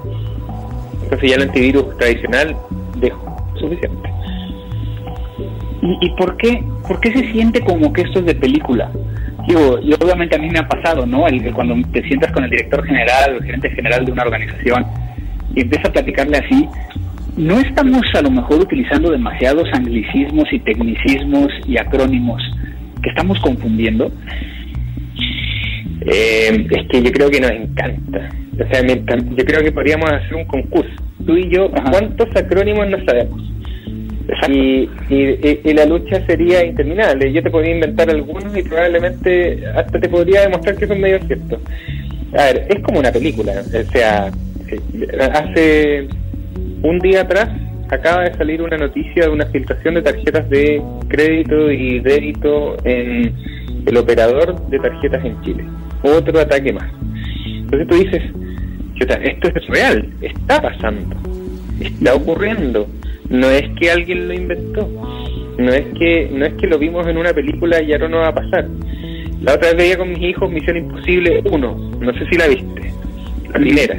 Entonces 1.04 1.30
ya 1.30 1.36
el 1.36 1.44
antivirus 1.44 1.98
tradicional 1.98 2.56
dejó 2.98 3.38
suficiente. 3.60 4.10
¿Y, 5.82 6.10
por 6.12 6.38
qué 6.38 6.64
por 6.88 7.00
qué 7.00 7.12
se 7.12 7.32
siente 7.32 7.62
como 7.62 7.92
que 7.92 8.02
esto 8.02 8.20
es 8.20 8.26
de 8.26 8.36
película? 8.36 8.92
Digo, 9.48 9.80
y 9.82 9.94
obviamente 9.94 10.36
a 10.36 10.40
mí 10.40 10.50
me 10.50 10.60
ha 10.60 10.68
pasado, 10.68 11.06
¿no? 11.06 11.28
El, 11.28 11.52
cuando 11.54 11.76
te 11.92 12.04
sientas 12.04 12.32
con 12.32 12.44
el 12.44 12.52
director 12.52 12.86
general 12.86 13.34
o 13.34 13.38
el 13.38 13.44
gerente 13.44 13.72
general 13.72 14.06
de 14.06 14.12
una 14.12 14.24
organización 14.24 14.86
y 15.56 15.62
empiezas 15.62 15.90
a 15.90 15.94
platicarle 15.94 16.38
así, 16.38 16.68
¿no 17.38 17.60
estamos 17.60 18.04
a 18.14 18.22
lo 18.22 18.30
mejor 18.30 18.62
utilizando 18.62 19.10
demasiados 19.10 19.68
anglicismos 19.74 20.46
y 20.52 20.60
tecnicismos 20.60 21.48
y 21.66 21.78
acrónimos 21.78 22.42
que 23.02 23.10
estamos 23.10 23.40
confundiendo? 23.40 24.12
Eh, 26.02 26.68
es 26.70 26.88
que 26.88 27.04
yo 27.04 27.12
creo 27.12 27.30
que 27.30 27.40
nos 27.40 27.52
encanta. 27.52 28.30
O 28.54 28.68
sea, 28.72 28.82
yo 28.86 29.46
creo 29.46 29.64
que 29.64 29.72
podríamos 29.72 30.10
hacer 30.10 30.36
un 30.36 30.46
concurso. 30.46 30.92
Tú 31.26 31.38
y 31.38 31.50
yo, 31.50 31.70
¿cuántos 31.72 32.36
acrónimos 32.36 32.90
no 32.90 32.98
sabemos? 33.06 33.42
Y, 34.50 34.90
y, 35.10 35.74
la 35.74 35.86
lucha 35.86 36.26
sería 36.26 36.66
interminable. 36.66 37.32
Yo 37.32 37.44
te 37.44 37.50
podría 37.50 37.76
inventar 37.76 38.10
algunos 38.10 38.56
y 38.56 38.64
probablemente 38.64 39.64
hasta 39.76 40.00
te 40.00 40.10
podría 40.10 40.42
demostrar 40.42 40.76
que 40.78 40.88
son 40.88 41.02
medio 41.02 41.20
ciertos. 41.28 41.60
A 42.38 42.46
ver, 42.46 42.68
es 42.70 42.80
como 42.84 43.00
una 43.00 43.12
película. 43.12 43.54
O 43.62 43.92
sea, 43.92 44.32
hace 45.34 46.08
un 46.82 47.00
día 47.00 47.22
atrás 47.22 47.50
acaba 47.92 48.24
de 48.24 48.34
salir 48.36 48.62
una 48.62 48.78
noticia 48.78 49.26
de 49.26 49.30
una 49.30 49.46
filtración 49.48 49.96
de 49.96 50.02
tarjetas 50.02 50.50
de 50.50 50.82
crédito 51.08 51.72
y 51.72 52.00
débito 52.00 52.78
en 52.84 53.36
el 53.86 53.98
operador 53.98 54.60
de 54.70 54.80
tarjetas 54.80 55.24
en 55.24 55.42
Chile. 55.42 55.66
Otro 56.02 56.40
ataque 56.40 56.74
más. 56.74 56.90
Entonces 57.46 57.88
tú 57.88 57.96
dices, 57.96 58.24
esto 59.00 59.48
es 59.48 59.68
real, 59.68 60.10
está 60.22 60.62
pasando, 60.62 61.16
está 61.80 62.16
ocurriendo 62.16 62.88
no 63.32 63.50
es 63.50 63.64
que 63.80 63.90
alguien 63.90 64.28
lo 64.28 64.34
inventó, 64.34 64.88
no 65.58 65.72
es 65.72 65.86
que 65.98 66.30
no 66.34 66.46
es 66.46 66.54
que 66.56 66.68
lo 66.68 66.78
vimos 66.78 67.08
en 67.08 67.18
una 67.18 67.34
película 67.34 67.82
y 67.82 67.94
ahora 67.94 68.10
no 68.10 68.18
va 68.18 68.28
a 68.28 68.36
pasar. 68.36 68.68
La 69.42 69.56
otra 69.56 69.70
vez 69.70 69.78
veía 69.78 69.98
con 69.98 70.10
mis 70.10 70.20
hijos 70.20 70.52
Misión 70.52 70.78
Imposible 70.78 71.42
1, 71.50 71.92
no 72.02 72.14
sé 72.14 72.28
si 72.30 72.38
la 72.38 72.48
viste, 72.48 72.94
la 73.54 73.60
primera. 73.60 73.98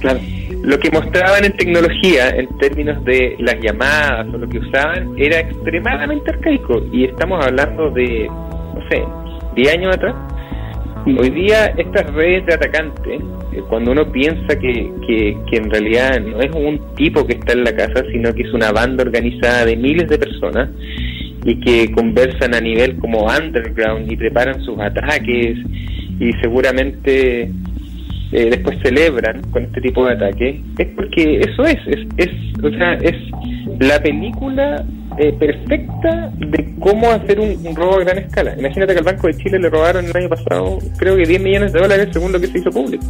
Claro. 0.00 0.20
Lo 0.62 0.78
que 0.78 0.90
mostraban 0.92 1.44
en 1.44 1.56
tecnología, 1.56 2.30
en 2.30 2.46
términos 2.58 3.04
de 3.04 3.34
las 3.40 3.56
llamadas 3.60 4.28
o 4.32 4.38
lo 4.38 4.48
que 4.48 4.58
usaban, 4.58 5.12
era 5.16 5.40
extremadamente 5.40 6.30
arcaico. 6.30 6.86
Y 6.92 7.04
estamos 7.04 7.44
hablando 7.44 7.90
de, 7.90 8.28
no 8.28 8.88
sé, 8.88 9.02
10 9.56 9.74
años 9.74 9.96
atrás. 9.96 10.14
Hoy 11.04 11.30
día 11.30 11.66
estas 11.76 12.14
redes 12.14 12.46
de 12.46 12.54
atacantes, 12.54 13.20
eh, 13.52 13.62
cuando 13.68 13.90
uno 13.90 14.12
piensa 14.12 14.56
que, 14.56 14.88
que, 15.04 15.56
en 15.56 15.68
realidad 15.68 16.20
no 16.20 16.40
es 16.40 16.54
un 16.54 16.80
tipo 16.94 17.26
que 17.26 17.32
está 17.32 17.54
en 17.54 17.64
la 17.64 17.74
casa, 17.74 18.04
sino 18.12 18.32
que 18.32 18.42
es 18.42 18.54
una 18.54 18.70
banda 18.70 19.02
organizada 19.02 19.64
de 19.64 19.76
miles 19.76 20.08
de 20.08 20.16
personas 20.16 20.70
y 21.44 21.58
que 21.58 21.90
conversan 21.90 22.54
a 22.54 22.60
nivel 22.60 22.98
como 22.98 23.26
underground 23.26 24.12
y 24.12 24.16
preparan 24.16 24.62
sus 24.62 24.78
ataques 24.78 25.58
y 26.20 26.32
seguramente 26.40 27.50
eh, 28.32 28.48
después 28.50 28.78
celebran 28.82 29.42
con 29.50 29.64
este 29.64 29.80
tipo 29.82 30.06
de 30.06 30.12
ataques, 30.14 30.56
es 30.78 30.88
porque 30.96 31.40
eso 31.40 31.64
es, 31.64 31.78
es, 31.86 32.06
es, 32.16 32.30
o 32.62 32.70
sea, 32.70 32.94
es 32.94 33.14
la 33.78 34.02
película 34.02 34.84
eh, 35.18 35.34
perfecta 35.38 36.32
de 36.38 36.74
cómo 36.80 37.10
hacer 37.10 37.38
un, 37.38 37.76
robo 37.76 37.96
a 37.96 38.04
gran 38.04 38.18
escala. 38.18 38.54
Imagínate 38.58 38.94
que 38.94 38.98
al 39.00 39.04
Banco 39.04 39.26
de 39.26 39.36
Chile 39.36 39.58
le 39.58 39.68
robaron 39.68 40.06
el 40.06 40.16
año 40.16 40.28
pasado, 40.30 40.78
creo 40.96 41.16
que 41.16 41.26
10 41.26 41.42
millones 41.42 41.72
de 41.72 41.80
dólares 41.80 42.08
según 42.12 42.32
lo 42.32 42.40
que 42.40 42.46
se 42.46 42.58
hizo 42.58 42.70
público. 42.70 43.04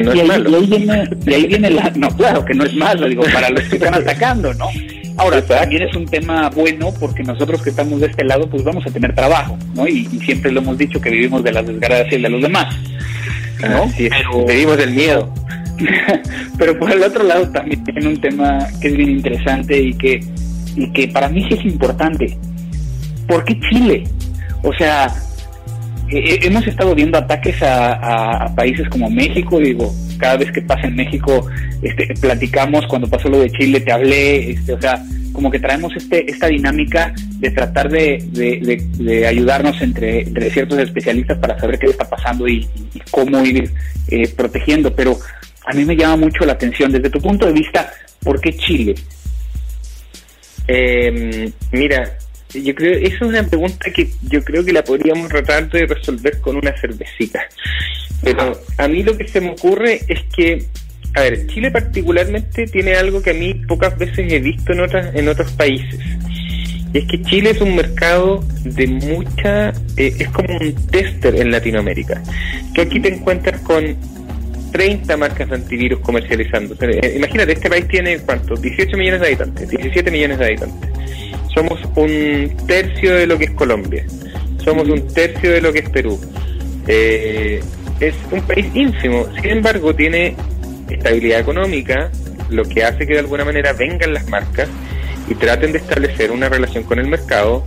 No 0.00 0.14
y, 0.14 0.20
es 0.20 0.22
ahí, 0.22 0.26
malo. 0.26 0.60
y, 0.60 1.32
ahí 1.32 1.46
viene, 1.46 1.70
la... 1.70 1.92
No, 1.96 2.08
claro 2.10 2.44
que 2.44 2.54
no 2.54 2.64
es 2.64 2.74
malo, 2.74 3.08
digo, 3.08 3.22
para 3.32 3.50
los 3.50 3.62
que 3.62 3.76
están 3.76 3.94
atacando, 4.02 4.52
¿no? 4.54 4.66
Ahora, 5.18 5.44
también 5.44 5.82
es 5.82 5.94
un 5.96 6.06
tema 6.06 6.48
bueno 6.48 6.94
porque 6.98 7.24
nosotros 7.24 7.60
que 7.60 7.70
estamos 7.70 8.00
de 8.00 8.06
este 8.06 8.24
lado, 8.24 8.48
pues 8.48 8.62
vamos 8.62 8.86
a 8.86 8.90
tener 8.90 9.14
trabajo, 9.16 9.58
¿no? 9.74 9.86
Y, 9.86 10.06
siempre 10.24 10.52
lo 10.52 10.60
hemos 10.60 10.78
dicho 10.78 11.00
que 11.00 11.10
vivimos 11.10 11.42
de 11.42 11.52
las 11.52 11.66
desgracias 11.66 12.22
de 12.22 12.28
los 12.28 12.40
demás, 12.40 12.72
¿no? 13.60 13.90
Pero, 13.98 14.46
vivimos 14.46 14.76
del 14.76 14.92
miedo. 14.92 15.34
pero 16.58 16.78
por 16.78 16.92
el 16.92 17.02
otro 17.02 17.24
lado 17.24 17.48
también 17.50 17.82
tiene 17.84 18.06
un 18.06 18.20
tema 18.20 18.58
que 18.80 18.88
es 18.88 18.96
bien 18.96 19.10
interesante 19.10 19.80
y 19.80 19.94
que, 19.94 20.20
y 20.76 20.92
que 20.92 21.08
para 21.08 21.28
mí 21.28 21.44
sí 21.48 21.54
es 21.54 21.64
importante. 21.64 22.38
¿Por 23.26 23.44
qué 23.44 23.58
Chile? 23.68 24.04
O 24.62 24.72
sea, 24.74 25.12
eh, 26.10 26.38
hemos 26.42 26.66
estado 26.66 26.94
viendo 26.94 27.18
ataques 27.18 27.56
a, 27.62 28.52
países 28.56 28.88
como 28.88 29.10
México, 29.10 29.58
digo, 29.58 29.92
cada 30.18 30.36
vez 30.36 30.50
que 30.52 30.62
pasa 30.62 30.86
en 30.86 30.96
México, 30.96 31.46
este, 31.82 32.14
platicamos, 32.20 32.86
cuando 32.86 33.08
pasó 33.08 33.28
lo 33.28 33.40
de 33.40 33.50
Chile 33.50 33.80
te 33.80 33.92
hablé, 33.92 34.52
este, 34.52 34.72
o 34.72 34.80
sea, 34.80 35.02
como 35.32 35.50
que 35.50 35.60
traemos 35.60 35.94
este, 35.96 36.30
esta 36.30 36.48
dinámica 36.48 37.14
de 37.38 37.50
tratar 37.50 37.88
de, 37.90 39.26
ayudarnos 39.26 39.80
entre, 39.80 40.22
entre, 40.22 40.50
ciertos 40.50 40.78
especialistas 40.78 41.38
para 41.38 41.58
saber 41.58 41.78
qué 41.78 41.86
está 41.86 42.08
pasando 42.08 42.48
y, 42.48 42.66
cómo 43.10 43.44
ir 43.44 43.70
eh, 44.08 44.28
protegiendo, 44.36 44.94
pero 44.94 45.18
a 45.66 45.72
mí 45.72 45.84
me 45.84 45.96
llama 45.96 46.16
mucho 46.16 46.44
la 46.44 46.54
atención, 46.54 46.90
desde 46.90 47.10
tu 47.10 47.20
punto 47.20 47.46
de 47.46 47.52
vista, 47.52 47.92
¿por 48.22 48.40
qué 48.40 48.56
Chile? 48.56 48.94
Eh, 50.66 51.50
mira, 51.72 52.18
yo 52.54 52.74
creo, 52.74 52.98
esa 52.98 53.16
es 53.16 53.22
una 53.22 53.42
pregunta 53.42 53.90
que 53.90 54.10
yo 54.22 54.42
creo 54.42 54.64
que 54.64 54.72
la 54.72 54.82
podríamos 54.82 55.28
tratar 55.28 55.70
de 55.70 55.86
resolver 55.86 56.40
con 56.40 56.56
una 56.56 56.72
cervecita. 56.78 57.40
Pero 58.22 58.60
a 58.78 58.88
mí 58.88 59.02
lo 59.02 59.16
que 59.16 59.28
se 59.28 59.40
me 59.40 59.50
ocurre 59.50 60.00
es 60.08 60.20
que, 60.34 60.64
a 61.14 61.22
ver, 61.22 61.46
Chile 61.46 61.70
particularmente 61.70 62.66
tiene 62.66 62.94
algo 62.94 63.22
que 63.22 63.30
a 63.30 63.34
mí 63.34 63.54
pocas 63.54 63.96
veces 63.98 64.32
he 64.32 64.40
visto 64.40 64.72
en 64.72 64.80
otras 64.80 65.14
en 65.14 65.28
otros 65.28 65.50
países. 65.52 65.98
Y 66.92 66.98
es 66.98 67.04
que 67.04 67.20
Chile 67.22 67.50
es 67.50 67.60
un 67.60 67.76
mercado 67.76 68.42
de 68.64 68.86
mucha, 68.86 69.70
eh, 69.96 70.14
es 70.18 70.28
como 70.28 70.56
un 70.56 70.74
tester 70.86 71.36
en 71.36 71.50
Latinoamérica. 71.50 72.22
Que 72.74 72.82
aquí 72.82 72.98
te 73.00 73.12
encuentras 73.12 73.60
con 73.60 73.96
30 74.72 75.16
marcas 75.16 75.48
de 75.50 75.54
antivirus 75.56 76.00
comercializando. 76.00 76.74
Eh, 76.80 77.14
imagínate, 77.16 77.52
este 77.52 77.68
país 77.68 77.86
tiene, 77.88 78.18
¿cuánto? 78.20 78.54
18 78.54 78.96
millones 78.96 79.20
de 79.20 79.26
habitantes, 79.26 79.68
17 79.68 80.10
millones 80.10 80.38
de 80.38 80.44
habitantes 80.46 80.98
somos 81.58 81.80
un 81.96 82.56
tercio 82.66 83.14
de 83.14 83.26
lo 83.26 83.36
que 83.36 83.44
es 83.44 83.50
Colombia, 83.52 84.04
somos 84.64 84.88
un 84.88 85.06
tercio 85.08 85.50
de 85.50 85.60
lo 85.60 85.72
que 85.72 85.80
es 85.80 85.90
Perú. 85.90 86.18
Eh, 86.86 87.60
es 88.00 88.14
un 88.30 88.40
país 88.42 88.66
ínfimo, 88.74 89.26
sin 89.40 89.50
embargo 89.50 89.94
tiene 89.94 90.36
estabilidad 90.94 91.40
económica, 91.40 92.10
lo 92.50 92.64
que 92.64 92.84
hace 92.84 93.06
que 93.06 93.14
de 93.14 93.20
alguna 93.20 93.44
manera 93.44 93.72
vengan 93.72 94.14
las 94.14 94.26
marcas 94.28 94.68
y 95.28 95.34
traten 95.34 95.72
de 95.72 95.78
establecer 95.78 96.30
una 96.30 96.48
relación 96.48 96.84
con 96.84 96.98
el 96.98 97.06
mercado. 97.06 97.64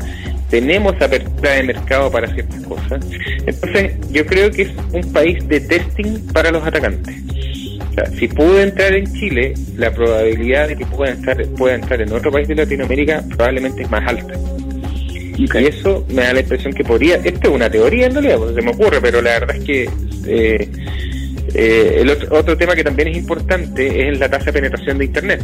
Tenemos 0.50 1.02
apertura 1.02 1.52
de 1.52 1.64
mercado 1.64 2.12
para 2.12 2.28
ciertas 2.34 2.62
cosas. 2.64 3.06
Entonces, 3.46 3.94
yo 4.12 4.26
creo 4.26 4.52
que 4.52 4.64
es 4.64 4.72
un 4.92 5.14
país 5.14 5.48
de 5.48 5.62
testing 5.62 6.28
para 6.34 6.52
los 6.52 6.66
atacantes 6.66 7.16
si 8.18 8.28
pudo 8.28 8.62
entrar 8.62 8.94
en 8.94 9.12
Chile, 9.14 9.54
la 9.76 9.92
probabilidad 9.92 10.70
de 10.70 10.78
que 10.78 10.86
pueda 10.86 11.12
entrar, 11.12 11.46
pueda 11.58 11.76
entrar 11.76 12.02
en 12.02 12.12
otro 12.12 12.32
país 12.32 12.48
de 12.48 12.56
Latinoamérica 12.56 13.24
probablemente 13.30 13.84
es 13.84 13.90
más 13.90 14.08
alta. 14.08 14.34
Y 15.38 15.46
eso 15.58 16.06
me 16.10 16.24
da 16.24 16.34
la 16.34 16.42
impresión 16.42 16.74
que 16.74 16.84
podría, 16.84 17.16
esto 17.16 17.50
es 17.50 17.56
una 17.56 17.70
teoría 17.70 18.06
en 18.06 18.14
realidad, 18.14 18.38
porque 18.38 18.54
se 18.54 18.62
me 18.62 18.72
ocurre, 18.72 19.02
pero 19.02 19.22
la 19.22 19.40
verdad 19.40 19.56
es 19.56 19.64
que 19.64 19.90
eh, 20.28 20.70
eh, 21.54 21.98
el 22.00 22.10
otro, 22.10 22.58
tema 22.58 22.76
que 22.76 22.84
también 22.84 23.10
es 23.10 23.18
importante 23.18 24.10
es 24.10 24.20
la 24.20 24.30
tasa 24.30 24.46
de 24.46 24.54
penetración 24.54 24.98
de 24.98 25.06
Internet. 25.06 25.44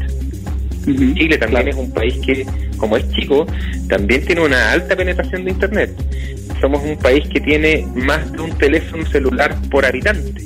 Chile 0.86 1.38
también 1.38 1.68
es 1.68 1.76
un 1.76 1.92
país 1.92 2.18
que, 2.26 2.46
como 2.78 2.96
es 2.96 3.10
chico, 3.12 3.46
también 3.90 4.26
tiene 4.26 4.42
una 4.42 4.72
alta 4.72 4.96
penetración 4.96 5.44
de 5.44 5.52
Internet. 5.52 5.92
Somos 6.62 6.82
un 6.84 6.98
país 6.98 7.28
que 7.28 7.42
tiene 7.42 7.86
más 7.94 8.32
de 8.32 8.40
un 8.40 8.58
teléfono 8.58 9.06
celular 9.06 9.56
por 9.70 9.86
habitante. 9.86 10.42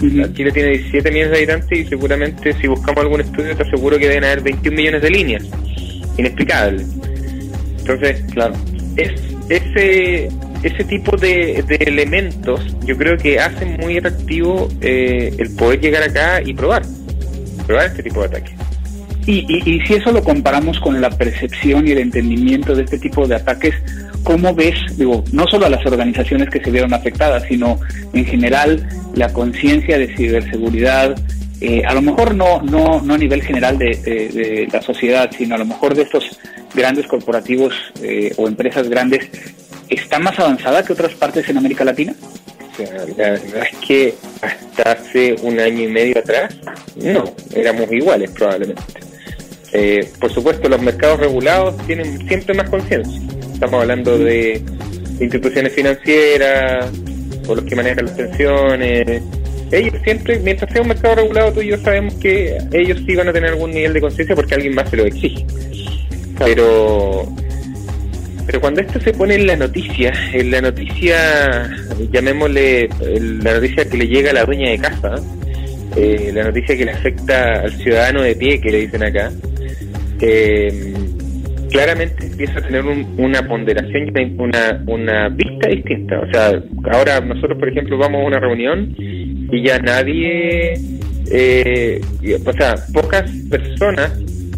Chile 0.00 0.52
tiene 0.52 0.70
17 0.70 1.10
millones 1.10 1.30
de 1.30 1.36
habitantes 1.36 1.78
y 1.78 1.84
seguramente 1.84 2.52
si 2.60 2.66
buscamos 2.66 3.02
algún 3.02 3.20
estudio 3.20 3.56
te 3.56 3.62
aseguro 3.62 3.98
que 3.98 4.08
deben 4.08 4.24
haber 4.24 4.40
21 4.40 4.76
millones 4.76 5.02
de 5.02 5.10
líneas. 5.10 5.44
Inexplicable. 6.16 6.84
Entonces, 7.78 8.22
claro, 8.32 8.54
es 8.96 9.12
ese 9.48 10.28
ese 10.64 10.84
tipo 10.84 11.16
de, 11.16 11.64
elementos 11.80 12.76
yo 12.84 12.96
creo 12.96 13.16
que 13.16 13.38
hacen 13.38 13.76
muy 13.80 13.98
atractivo 13.98 14.68
eh, 14.80 15.34
el 15.38 15.54
poder 15.54 15.80
llegar 15.80 16.02
acá 16.02 16.42
y 16.42 16.54
probar, 16.54 16.82
probar 17.66 17.86
este 17.86 18.02
tipo 18.02 18.20
de 18.20 18.26
ataques. 18.26 18.54
Y, 19.26 19.46
y, 19.48 19.76
y 19.76 19.86
si 19.86 19.94
eso 19.94 20.12
lo 20.12 20.22
comparamos 20.22 20.78
con 20.80 21.00
la 21.00 21.10
percepción 21.10 21.86
y 21.88 21.92
el 21.92 21.98
entendimiento 21.98 22.74
de 22.74 22.84
este 22.84 22.98
tipo 22.98 23.26
de 23.26 23.36
ataques, 23.36 23.74
¿cómo 24.22 24.54
ves, 24.54 24.74
digo, 24.96 25.24
no 25.32 25.46
solo 25.46 25.66
a 25.66 25.70
las 25.70 25.84
organizaciones 25.86 26.50
que 26.50 26.60
se 26.62 26.70
vieron 26.70 26.92
afectadas, 26.92 27.44
sino 27.48 27.78
en 28.12 28.24
general 28.24 28.86
la 29.14 29.32
conciencia 29.32 29.98
de 29.98 30.14
ciberseguridad, 30.14 31.14
eh, 31.60 31.82
a 31.86 31.94
lo 31.94 32.02
mejor 32.02 32.34
no, 32.34 32.60
no, 32.62 33.00
no 33.00 33.14
a 33.14 33.18
nivel 33.18 33.42
general 33.42 33.78
de, 33.78 34.68
la 34.70 34.82
sociedad, 34.82 35.30
sino 35.36 35.54
a 35.54 35.58
lo 35.58 35.64
mejor 35.64 35.94
de 35.94 36.02
estos 36.02 36.38
grandes 36.74 37.06
corporativos 37.06 37.74
eh, 38.02 38.34
o 38.36 38.48
empresas 38.48 38.88
grandes, 38.88 39.30
está 39.88 40.18
más 40.18 40.38
avanzada 40.38 40.84
que 40.84 40.92
otras 40.92 41.14
partes 41.14 41.48
en 41.48 41.58
América 41.58 41.84
Latina? 41.84 42.14
la 43.16 43.30
verdad 43.30 43.68
es 43.70 43.86
que 43.86 44.14
hasta 44.42 44.92
hace 44.92 45.36
un 45.42 45.60
año 45.60 45.84
y 45.84 45.86
medio 45.86 46.18
atrás, 46.18 46.56
no, 46.96 47.32
éramos 47.54 47.90
iguales 47.92 48.30
probablemente. 48.30 48.82
Eh, 49.72 50.08
por 50.20 50.32
supuesto, 50.32 50.68
los 50.68 50.80
mercados 50.80 51.20
regulados 51.20 51.76
tienen 51.86 52.26
siempre 52.26 52.54
más 52.54 52.68
conciencia. 52.70 53.20
Estamos 53.52 53.80
hablando 53.80 54.18
de 54.18 54.62
instituciones 55.20 55.72
financieras, 55.72 56.90
o 57.46 57.54
los 57.54 57.64
que 57.64 57.76
manejan 57.76 58.06
las 58.06 58.14
pensiones. 58.14 59.22
Ellos 59.70 59.94
siempre, 60.04 60.38
mientras 60.38 60.72
sea 60.72 60.82
un 60.82 60.88
mercado 60.88 61.16
regulado, 61.16 61.52
tú 61.52 61.62
y 61.62 61.68
yo 61.68 61.78
sabemos 61.78 62.14
que 62.14 62.58
ellos 62.72 63.00
sí 63.06 63.14
van 63.16 63.28
a 63.28 63.32
tener 63.32 63.50
algún 63.50 63.72
nivel 63.72 63.92
de 63.92 64.00
conciencia 64.00 64.36
porque 64.36 64.54
alguien 64.54 64.74
más 64.74 64.88
se 64.90 64.96
lo 64.96 65.04
exige. 65.04 65.44
Pero 66.38 67.26
pero 68.46 68.60
cuando 68.60 68.80
esto 68.80 69.00
se 69.00 69.12
pone 69.12 69.36
en 69.36 69.46
la 69.46 69.56
noticia, 69.56 70.12
en 70.32 70.50
la 70.50 70.60
noticia, 70.60 71.70
llamémosle 72.12 72.88
la 73.42 73.54
noticia 73.54 73.88
que 73.88 73.96
le 73.96 74.06
llega 74.06 74.30
a 74.30 74.34
la 74.34 74.44
dueña 74.44 74.70
de 74.70 74.78
casa, 74.78 75.14
eh, 75.96 76.30
la 76.34 76.44
noticia 76.44 76.76
que 76.76 76.84
le 76.84 76.90
afecta 76.92 77.60
al 77.62 77.72
ciudadano 77.72 78.22
de 78.22 78.34
pie, 78.34 78.60
que 78.60 78.70
le 78.70 78.80
dicen 78.80 79.02
acá, 79.02 79.32
eh, 80.20 80.94
claramente 81.70 82.26
empieza 82.26 82.58
a 82.58 82.62
tener 82.62 82.84
una 82.84 83.48
ponderación 83.48 84.08
y 84.08 84.34
una, 84.38 84.84
una 84.86 85.28
vista 85.28 85.68
distinta. 85.68 86.20
O 86.20 86.30
sea, 86.30 86.62
ahora 86.92 87.20
nosotros, 87.20 87.58
por 87.58 87.68
ejemplo, 87.68 87.96
vamos 87.96 88.22
a 88.22 88.26
una 88.26 88.40
reunión 88.40 88.94
y 88.98 89.62
ya 89.62 89.78
nadie, 89.78 90.74
eh, 91.30 92.00
o 92.44 92.52
sea, 92.52 92.74
pocas 92.92 93.30
personas 93.50 94.12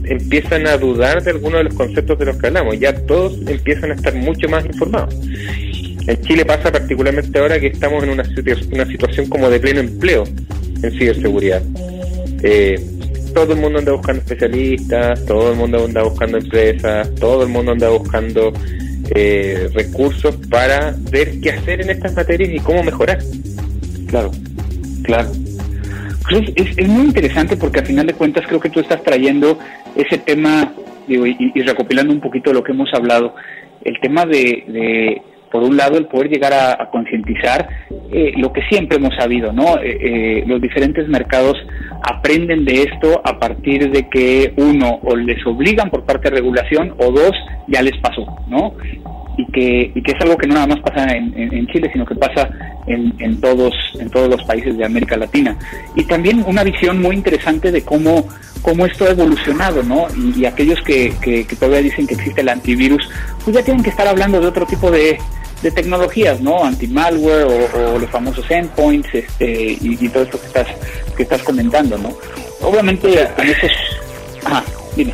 empiezan 0.08 0.66
a 0.66 0.76
dudar 0.76 1.22
de 1.22 1.30
algunos 1.30 1.58
de 1.58 1.64
los 1.64 1.75
conceptos 1.75 2.18
de 2.18 2.26
los 2.26 2.36
que 2.36 2.48
hablamos. 2.48 2.78
Ya 2.78 2.94
todos 2.94 3.38
empiezan 3.46 3.90
a 3.90 3.94
estar 3.94 4.14
mucho 4.14 4.48
más 4.48 4.64
informados. 4.64 5.14
En 6.06 6.20
Chile 6.22 6.44
pasa 6.44 6.70
particularmente 6.70 7.38
ahora 7.38 7.58
que 7.58 7.68
estamos 7.68 8.02
en 8.04 8.10
una, 8.10 8.25
una 8.72 8.86
situación 8.86 9.28
como 9.28 9.50
de 9.50 9.58
pleno 9.58 9.80
empleo 9.80 10.25
en 10.82 10.92
ciberseguridad. 10.92 11.62
Eh, 12.42 12.80
todo 13.34 13.52
el 13.52 13.58
mundo 13.58 13.80
anda 13.80 13.92
buscando 13.92 14.22
especialistas, 14.22 15.25
todo 15.26 15.50
el 15.50 15.56
mundo 15.58 15.84
anda 15.84 16.02
buscando 16.02 16.38
empresas, 16.38 17.14
todo 17.16 17.42
el 17.42 17.48
mundo 17.48 17.72
anda 17.72 17.88
buscando 17.88 18.52
eh, 19.14 19.68
recursos 19.75 20.36
para 20.48 20.94
ver 21.10 21.40
qué 21.40 21.50
hacer 21.50 21.82
en 21.82 21.90
estas 21.90 22.14
materias 22.14 22.50
y 22.52 22.60
cómo 22.60 22.82
mejorar. 22.82 23.18
Claro, 24.06 24.30
claro. 25.02 25.30
Pues 26.28 26.50
es, 26.56 26.88
muy 26.88 27.06
interesante 27.06 27.56
porque 27.56 27.80
al 27.80 27.86
final 27.86 28.06
de 28.06 28.14
cuentas 28.14 28.44
creo 28.46 28.58
que 28.58 28.70
tú 28.70 28.80
estás 28.80 29.02
trayendo 29.02 29.58
ese 29.97 30.19
tema, 30.19 30.73
digo, 31.07 31.26
y, 31.26 31.53
recopilando 31.62 32.12
un 32.12 32.21
poquito 32.21 32.53
lo 32.53 32.62
que 32.62 32.73
hemos 32.73 32.93
hablado, 32.93 33.35
el 33.85 33.99
tema 34.00 34.26
de, 34.26 35.23
por 35.50 35.62
un 35.62 35.76
lado, 35.76 35.97
el 35.97 36.07
poder 36.07 36.29
llegar 36.29 36.53
a, 36.53 36.91
concientizar 36.91 37.69
eh, 38.12 38.33
lo 38.37 38.53
que 38.53 38.62
siempre 38.69 38.99
hemos 38.99 39.15
sabido, 39.17 39.53
¿no? 39.53 39.79
Eh, 39.79 39.99
eh, 40.00 40.45
los 40.47 40.61
diferentes 40.61 41.09
mercados 41.09 41.57
aprenden 42.03 42.65
de 42.65 42.83
esto 42.83 43.21
a 43.25 43.38
partir 43.38 43.91
de 43.91 44.09
que 44.09 44.53
uno 44.57 45.00
o 45.03 45.17
les 45.17 45.45
obligan 45.47 45.91
por 45.91 46.05
parte 46.05 46.31
de 46.31 46.37
regulación 46.37 46.95
o 46.99 47.11
dos 47.11 47.33
ya 47.69 47.83
les 47.83 47.97
pasó, 47.99 48.26
¿no? 48.49 48.75
Y 49.37 49.45
que, 49.47 49.93
y 49.95 50.02
que 50.02 50.12
es 50.12 50.21
algo 50.21 50.37
que 50.37 50.47
no 50.47 50.55
nada 50.55 50.66
más 50.66 50.81
pasa 50.81 51.07
en, 51.12 51.66
Chile, 51.69 51.90
sino 51.93 52.07
que 52.07 52.14
pasa 52.14 52.49
en, 52.87 53.12
en, 53.19 53.40
todos, 53.40 53.75
en 53.99 54.09
todos 54.09 54.31
los 54.31 54.43
países 54.45 54.76
de 54.76 54.85
América 54.85 55.16
Latina. 55.16 55.57
Y 55.95 56.05
también 56.05 56.43
una 56.47 56.64
visión 56.64 57.00
muy 57.00 57.16
interesante 57.16 57.71
de 57.71 57.83
cómo, 57.83 58.26
cómo 58.62 58.87
esto 58.87 59.05
ha 59.05 59.11
evolucionado, 59.11 59.83
¿no? 59.83 60.07
Y, 60.37 60.45
aquellos 60.47 60.81
que, 60.83 61.12
que, 61.21 61.45
todavía 61.57 61.83
dicen 61.83 62.07
que 62.07 62.14
existe 62.14 62.40
el 62.40 62.49
antivirus, 62.49 63.09
pues 63.45 63.57
ya 63.57 63.62
tienen 63.62 63.83
que 63.83 63.90
estar 63.90 64.07
hablando 64.07 64.40
de 64.40 64.47
otro 64.47 64.64
tipo 64.64 64.90
de, 64.90 65.19
de 65.62 65.71
tecnologías, 65.71 66.40
¿no? 66.40 66.64
Anti-malware 66.64 67.45
o, 67.75 67.99
los 67.99 68.11
famosos 68.11 68.50
endpoints 68.50 69.14
este, 69.14 69.73
y, 69.81 69.99
y, 70.00 70.09
todo 70.09 70.23
esto 70.23 70.40
que 70.40 70.47
estás, 70.47 70.69
que 71.16 71.23
estás 71.25 71.43
comentando, 71.43 71.99
¿no? 71.99 72.12
Obviamente 72.62 73.09
en 73.37 73.49
esos... 73.49 73.71
Ajá, 74.45 74.64
dime. 74.97 75.12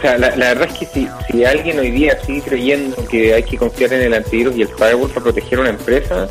O 0.00 0.02
sea, 0.02 0.16
la, 0.16 0.30
verdad 0.30 0.66
es 0.72 0.78
que 0.78 0.86
si, 0.86 1.08
si 1.30 1.44
alguien 1.44 1.78
hoy 1.78 1.90
día 1.90 2.18
sigue 2.24 2.40
creyendo 2.40 2.96
que 3.06 3.34
hay 3.34 3.42
que 3.42 3.58
confiar 3.58 3.92
en 3.92 4.00
el 4.00 4.14
antivirus 4.14 4.56
y 4.56 4.62
el 4.62 4.68
firewall 4.68 5.10
para 5.10 5.24
proteger 5.24 5.60
una 5.60 5.68
empresa, 5.68 6.26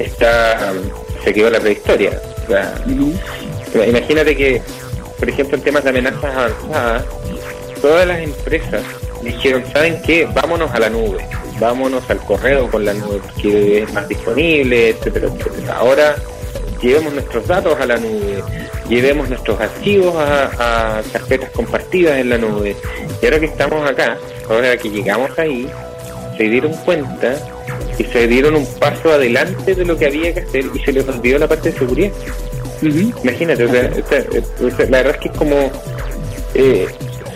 está 0.00 0.72
se 1.22 1.32
quedó 1.32 1.50
la 1.50 1.60
prehistoria. 1.60 2.20
O 2.44 2.46
sea, 2.48 2.74
Imagínate 3.86 4.36
que, 4.36 4.60
por 5.18 5.28
ejemplo, 5.28 5.56
en 5.56 5.62
temas 5.62 5.84
de 5.84 5.90
amenazas 5.90 6.24
avanzadas, 6.24 7.04
todas 7.80 8.08
las 8.08 8.18
empresas 8.18 8.82
dijeron, 9.22 9.64
¿saben 9.72 10.02
qué? 10.02 10.28
Vámonos 10.34 10.72
a 10.72 10.80
la 10.80 10.90
nube, 10.90 11.26
vámonos 11.60 12.08
al 12.10 12.18
correo 12.18 12.68
con 12.70 12.84
la 12.84 12.92
nube, 12.92 13.20
porque 13.20 13.82
es 13.82 13.92
más 13.92 14.08
disponible, 14.08 14.90
etcétera, 14.90 15.28
etcétera. 15.28 15.76
Ahora 15.76 16.16
llevemos 16.84 17.14
nuestros 17.14 17.46
datos 17.46 17.80
a 17.80 17.86
la 17.86 17.96
nube, 17.96 18.42
llevemos 18.88 19.28
nuestros 19.28 19.58
archivos 19.58 20.14
a, 20.16 21.02
carpetas 21.12 21.50
compartidas 21.50 22.18
en 22.18 22.28
la 22.28 22.38
nube. 22.38 22.76
Y 23.22 23.24
ahora 23.24 23.40
que 23.40 23.46
estamos 23.46 23.90
acá, 23.90 24.18
ahora 24.48 24.76
que 24.76 24.90
llegamos 24.90 25.36
ahí, 25.38 25.66
se 26.36 26.44
dieron 26.44 26.72
cuenta 26.84 27.36
y 27.98 28.04
se 28.04 28.26
dieron 28.26 28.56
un 28.56 28.66
paso 28.78 29.12
adelante 29.12 29.74
de 29.74 29.84
lo 29.84 29.96
que 29.96 30.06
había 30.06 30.34
que 30.34 30.40
hacer 30.40 30.64
y 30.74 30.78
se 30.80 30.92
les 30.92 31.08
olvidó 31.08 31.38
la 31.38 31.48
parte 31.48 31.70
de 31.72 31.78
seguridad. 31.78 32.10
Imagínate, 32.82 33.64
o 33.64 33.68
sea, 33.70 34.86
la 34.90 34.98
verdad 34.98 35.14
es 35.14 35.16
que 35.16 35.28
es 35.28 35.34
como 35.36 35.70
eh, 36.54 36.86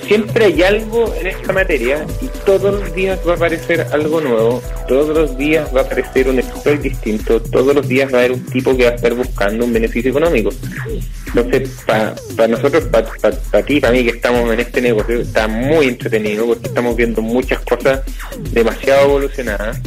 siempre 0.09 0.47
hay 0.47 0.63
algo 0.63 1.15
en 1.21 1.27
esta 1.27 1.53
materia 1.53 2.07
y 2.23 2.29
todos 2.47 2.81
los 2.81 2.95
días 2.95 3.21
va 3.29 3.33
a 3.33 3.37
aparecer 3.37 3.87
algo 3.93 4.23
nuevo, 4.23 4.63
todos 4.89 5.15
los 5.15 5.37
días 5.37 5.69
va 5.75 5.83
a 5.83 5.85
aparecer 5.85 6.29
un 6.31 6.39
exploit 6.39 6.81
distinto, 6.81 7.41
todos 7.43 7.75
los 7.75 7.87
días 7.87 8.11
va 8.13 8.17
a 8.17 8.21
haber 8.21 8.33
un 8.33 8.45
tipo 8.47 8.75
que 8.75 8.85
va 8.85 8.91
a 8.91 8.95
estar 8.95 9.13
buscando 9.15 9.67
un 9.67 9.73
beneficio 9.73 10.11
económico. 10.11 10.51
Entonces, 11.27 11.85
para 11.85 12.49
nosotros, 12.49 12.85
para 12.85 13.67
ti, 13.67 13.81
para 13.81 13.93
mí 13.93 14.03
que 14.03 14.17
estamos 14.17 14.51
en 14.51 14.61
este 14.61 14.81
negocio, 14.81 15.21
está 15.21 15.47
muy 15.47 15.89
entretenido 15.89 16.47
porque 16.47 16.69
estamos 16.69 16.97
viendo 16.97 17.21
muchas 17.21 17.61
cosas 17.61 18.01
demasiado 18.51 19.05
evolucionadas, 19.05 19.79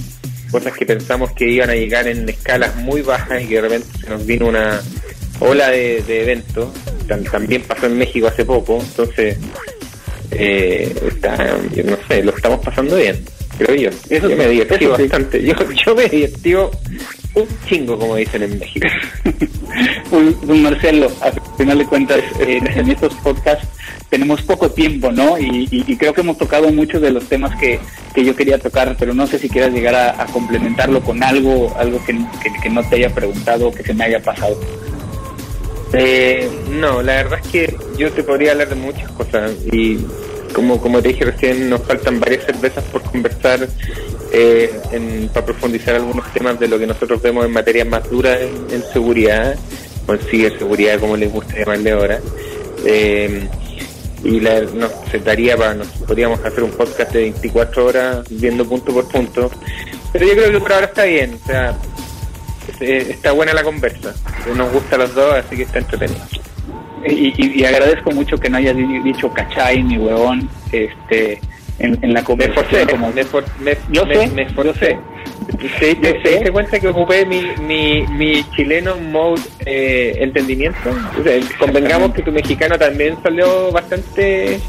cosas 0.52 0.74
que 0.78 0.86
pensamos 0.86 1.32
que 1.32 1.50
iban 1.50 1.72
a 1.72 1.74
llegar 1.74 2.08
en 2.08 2.30
escalas 2.30 2.76
muy 2.76 3.02
bajas 3.02 3.42
y 3.42 3.48
que 3.48 3.56
de 3.56 3.62
repente 3.62 3.88
se 4.00 4.10
nos 4.10 4.24
vino 4.24 4.48
una 4.50 4.80
ola 5.40 5.72
de, 5.72 6.04
de 6.04 6.22
eventos. 6.22 6.70
También 7.32 7.64
pasó 7.64 7.88
en 7.88 7.98
México 7.98 8.28
hace 8.28 8.46
poco, 8.46 8.80
entonces 8.80 9.38
eh, 10.32 10.94
está, 11.08 11.58
no 11.84 11.98
sé, 12.08 12.24
lo 12.24 12.36
estamos 12.36 12.60
pasando 12.64 12.96
bien, 12.96 13.24
creo 13.58 13.76
yo. 13.76 13.90
Eso 14.10 14.30
yo 14.30 14.38
me 14.38 14.48
divertido 14.48 14.92
bastante. 14.92 15.44
Yo, 15.44 15.54
yo 15.86 15.96
me 15.96 16.08
divertido 16.08 16.72
un 17.36 17.48
chingo, 17.68 17.98
como 17.98 18.16
dicen 18.16 18.44
en 18.44 18.60
México. 18.60 18.88
un, 20.12 20.62
Marcelo, 20.62 21.12
al 21.22 21.34
final 21.58 21.78
de 21.78 21.86
cuentas, 21.86 22.20
eh, 22.40 22.62
en 22.76 22.90
estos 22.90 23.14
podcasts 23.16 23.68
tenemos 24.10 24.42
poco 24.42 24.70
tiempo, 24.70 25.12
¿no? 25.12 25.38
Y, 25.40 25.96
creo 25.98 26.14
que 26.14 26.22
hemos 26.22 26.38
tocado 26.38 26.72
muchos 26.72 27.02
de 27.02 27.12
los 27.12 27.24
temas 27.30 27.58
que, 27.58 27.80
que 28.14 28.26
yo 28.26 28.36
quería 28.36 28.60
tocar, 28.60 28.96
pero 29.00 29.14
no 29.14 29.26
sé 29.26 29.40
si 29.40 29.48
quieras 29.48 29.72
llegar 29.72 29.96
a, 29.96 30.26
complementarlo 30.26 31.02
con 31.02 31.24
algo, 31.24 31.74
algo 31.78 32.04
que, 32.06 32.18
que, 32.62 32.70
no 32.70 32.84
te 32.84 32.98
haya 32.98 33.10
preguntado, 33.10 33.72
que 33.72 33.84
se 33.84 33.94
me 33.94 34.04
haya 34.04 34.20
pasado. 34.22 34.60
Eh, 35.94 36.50
no, 36.70 37.02
la 37.02 37.16
verdad 37.16 37.40
es 37.44 37.52
que 37.52 37.78
yo 37.98 38.12
te 38.12 38.24
podría 38.24 38.54
hablar 38.54 38.70
de 38.70 38.76
muchas 38.76 39.12
cosas 39.12 39.52
y 39.72 39.98
como, 40.54 40.80
como 40.80 41.02
te 41.02 41.10
dije 41.10 41.26
recién, 41.26 41.70
nos 41.70 41.82
faltan 41.82 42.20
varias 42.20 42.46
cervezas 42.46 42.84
por 42.86 43.02
conversar 43.04 43.68
eh, 44.34 45.30
para 45.34 45.46
profundizar 45.46 45.96
algunos 45.96 46.32
temas 46.34 46.60
de 46.60 46.68
lo 46.68 46.80
que 46.80 46.88
nosotros 46.88 47.22
vemos 47.22 47.46
en 47.46 47.52
materias 47.52 47.88
más 47.88 48.10
duras 48.10 48.40
en, 48.42 48.84
seguridad, 48.94 49.56
o 50.08 50.14
en 50.14 50.20
ciberseguridad, 50.20 51.00
como 51.00 51.18
les 51.18 51.32
gusta 51.32 51.58
llamarle 51.58 51.92
ahora. 51.92 52.20
Eh, 52.86 53.48
y 54.24 54.40
la, 54.40 54.62
nos 54.62 54.92
daría 55.26 55.58
para, 55.58 55.74
nos 55.74 55.88
podríamos 55.88 56.40
hacer 56.46 56.64
un 56.64 56.72
podcast 56.72 57.12
de 57.12 57.22
24 57.22 57.86
horas 57.86 58.26
viendo 58.30 58.66
punto 58.66 58.94
por 58.94 59.08
punto. 59.10 59.52
Pero 60.14 60.26
yo 60.26 60.34
creo 60.34 60.52
que 60.52 60.60
por 60.60 60.74
ahora 60.74 60.86
está 60.88 61.04
bien, 61.04 61.38
o 61.42 61.48
sea, 61.48 61.78
eh, 62.80 63.08
está 63.10 63.32
buena 63.32 63.54
la 63.54 63.64
conversa. 63.64 64.14
Nos 64.56 64.72
gusta 64.72 64.98
los 64.98 65.14
dos, 65.14 65.36
así 65.36 65.56
que 65.56 65.64
está 65.64 65.80
entretenido. 65.80 66.22
Y, 67.08 67.64
agradezco 67.64 68.12
mucho 68.12 68.38
que 68.38 68.50
no 68.50 68.58
hayas 68.58 68.76
dicho 69.04 69.32
cachay 69.34 69.82
ni 69.82 69.98
huevón 69.98 70.48
este, 70.72 71.40
en, 71.80 72.14
la 72.14 72.24
conversación. 72.24 72.86
Me 72.86 72.92
como, 72.92 73.12
me, 73.12 73.24
me, 73.60 73.78
yo 73.90 74.06
sé, 74.06 74.28
me 74.28 74.44
esforcé. 74.44 74.98
¿Te, 75.80 75.96
te, 75.96 76.52
cuenta 76.52 76.80
que 76.80 76.88
ocupé 76.88 77.26
mi, 77.26 77.44
mi, 77.62 78.06
mi 78.08 78.44
chileno 78.56 78.98
mode 78.98 79.42
eh, 79.66 80.16
entendimiento? 80.20 80.96
convengamos 81.60 82.14
que 82.14 82.22
tu 82.22 82.32
mexicano 82.32 82.78
también 82.78 83.18
salió 83.24 83.72
bastante 83.72 84.60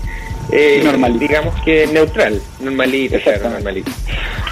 eh, 0.50 0.82
digamos 1.18 1.54
que 1.62 1.86
neutral, 1.86 2.40
normalito, 2.60 3.18
claro, 3.20 3.50
normalito. 3.50 3.90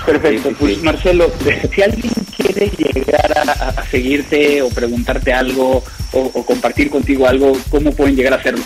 Perfecto, 0.07 0.51
pues 0.59 0.83
Marcelo, 0.83 1.31
si 1.75 1.83
alguien 1.83 2.11
quiere 2.41 2.71
llegar 2.93 3.33
a, 3.39 3.85
seguirte 3.91 4.63
o 4.63 4.69
preguntarte 4.69 5.33
algo 5.33 5.83
o, 6.13 6.45
compartir 6.45 6.91
contigo 6.91 7.27
algo, 7.27 7.57
¿cómo 7.71 7.93
pueden 7.93 8.17
llegar 8.17 8.33
a 8.33 8.37
hacerlo? 8.37 8.65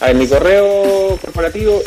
A 0.00 0.12
mi 0.12 0.26
correo 0.26 1.18
corporativo 1.20 1.82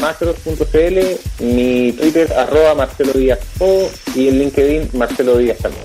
macros.cl, 0.00 1.44
mi 1.44 1.92
Twitter 1.92 2.32
arroba 2.32 2.74
Marcelo 2.74 3.12
Díaz 3.12 3.38
o 3.58 3.90
y 4.14 4.28
en 4.28 4.38
LinkedIn 4.38 4.90
Marcelo 4.94 5.38
Díaz 5.38 5.58
también. 5.58 5.84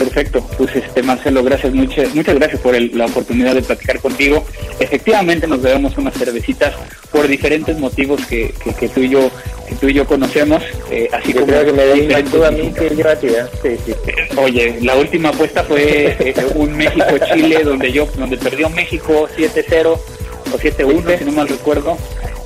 Perfecto, 0.00 0.42
pues 0.56 0.74
este 0.76 1.02
Marcelo, 1.02 1.44
gracias, 1.44 1.74
muchas, 1.74 2.14
muchas 2.14 2.34
gracias 2.34 2.58
por 2.62 2.74
la 2.80 3.04
oportunidad 3.04 3.54
de 3.54 3.60
platicar 3.60 4.00
contigo. 4.00 4.46
Efectivamente 4.78 5.46
nos 5.46 5.62
debemos 5.62 5.98
unas 5.98 6.14
cervecitas 6.14 6.74
por 7.12 7.28
diferentes 7.28 7.78
motivos 7.78 8.24
que, 8.24 8.54
que, 8.78 8.88
tú 8.88 9.00
y 9.00 9.10
yo 9.10 9.30
que 9.70 9.76
tú 9.76 9.88
y 9.88 9.94
yo 9.94 10.04
conocemos, 10.04 10.62
eh, 10.90 11.08
así 11.12 11.32
como 11.32 11.46
creo 11.46 11.64
que 11.64 11.72
me 11.72 11.86
da 11.86 11.92
a 12.48 12.50
mí 12.50 12.72
que 12.72 12.88
sí, 13.62 13.76
sí. 13.86 13.94
Oye, 14.36 14.78
la 14.82 14.96
última 14.96 15.28
apuesta 15.30 15.62
fue 15.62 16.16
eh, 16.18 16.34
un 16.54 16.76
México-Chile 16.76 17.62
donde 17.64 17.92
yo 17.92 18.06
donde 18.16 18.36
perdió 18.36 18.68
México 18.68 19.28
7-0 19.36 19.86
o 19.86 20.58
7-1 20.58 21.18
si 21.18 21.24
no 21.24 21.32
mal 21.32 21.48
recuerdo 21.48 21.96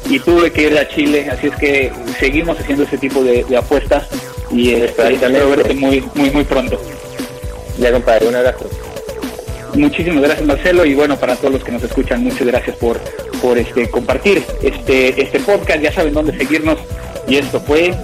y 0.08 0.18
tuve 0.18 0.52
que 0.52 0.64
ir 0.64 0.78
a 0.78 0.86
Chile, 0.86 1.28
así 1.30 1.46
es 1.46 1.56
que 1.56 1.90
seguimos 2.20 2.60
haciendo 2.60 2.84
ese 2.84 2.98
tipo 2.98 3.24
de, 3.24 3.44
apuestas 3.56 4.06
y 4.50 4.70
eh, 4.70 4.84
espero 4.84 5.48
verte 5.48 5.74
muy 5.74 6.04
muy 6.14 6.30
muy 6.30 6.44
pronto. 6.44 6.78
Ya, 7.78 7.90
compadre, 7.90 8.28
un 8.28 8.36
abrazo. 8.36 8.68
Muchísimas 9.74 10.22
gracias, 10.22 10.46
Marcelo, 10.46 10.84
y 10.84 10.94
bueno, 10.94 11.16
para 11.16 11.34
todos 11.34 11.54
los 11.54 11.64
que 11.64 11.72
nos 11.72 11.82
escuchan, 11.82 12.22
muchas 12.22 12.46
gracias 12.46 12.76
por, 12.76 13.00
por 13.42 13.58
este, 13.58 13.90
compartir 13.90 14.42
este, 14.62 15.20
este 15.20 15.40
podcast. 15.40 15.80
Ya 15.80 15.92
saben 15.92 16.14
dónde 16.14 16.36
seguirnos. 16.36 16.78
Y 17.28 17.36
esto 17.36 17.60
fue 17.60 17.94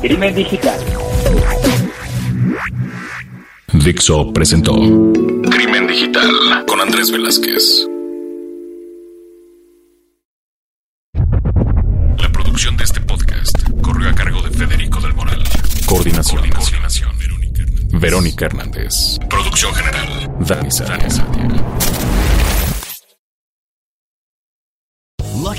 Crimen 0.00 0.34
Digital. 0.34 0.78
Dixo 3.72 4.32
presentó 4.32 4.74
Crimen 4.74 5.86
Digital 5.86 6.64
con 6.66 6.80
Andrés 6.80 7.10
Velázquez. 7.10 7.86
La 12.18 12.32
producción 12.32 12.76
de 12.76 12.84
este 12.84 13.00
podcast 13.00 13.56
corrió 13.82 14.08
a 14.10 14.14
cargo 14.14 14.42
de 14.42 14.50
Federico 14.50 15.00
del 15.00 15.14
Moral. 15.14 15.42
Coordinación. 15.86 16.48
Coordinación 16.50 17.20
Verónica 18.00 18.46
Hernández. 18.46 19.18
Producción 19.28 19.74
general. 19.74 20.30
Dani 20.40 20.70
Sánchez. 20.70 21.20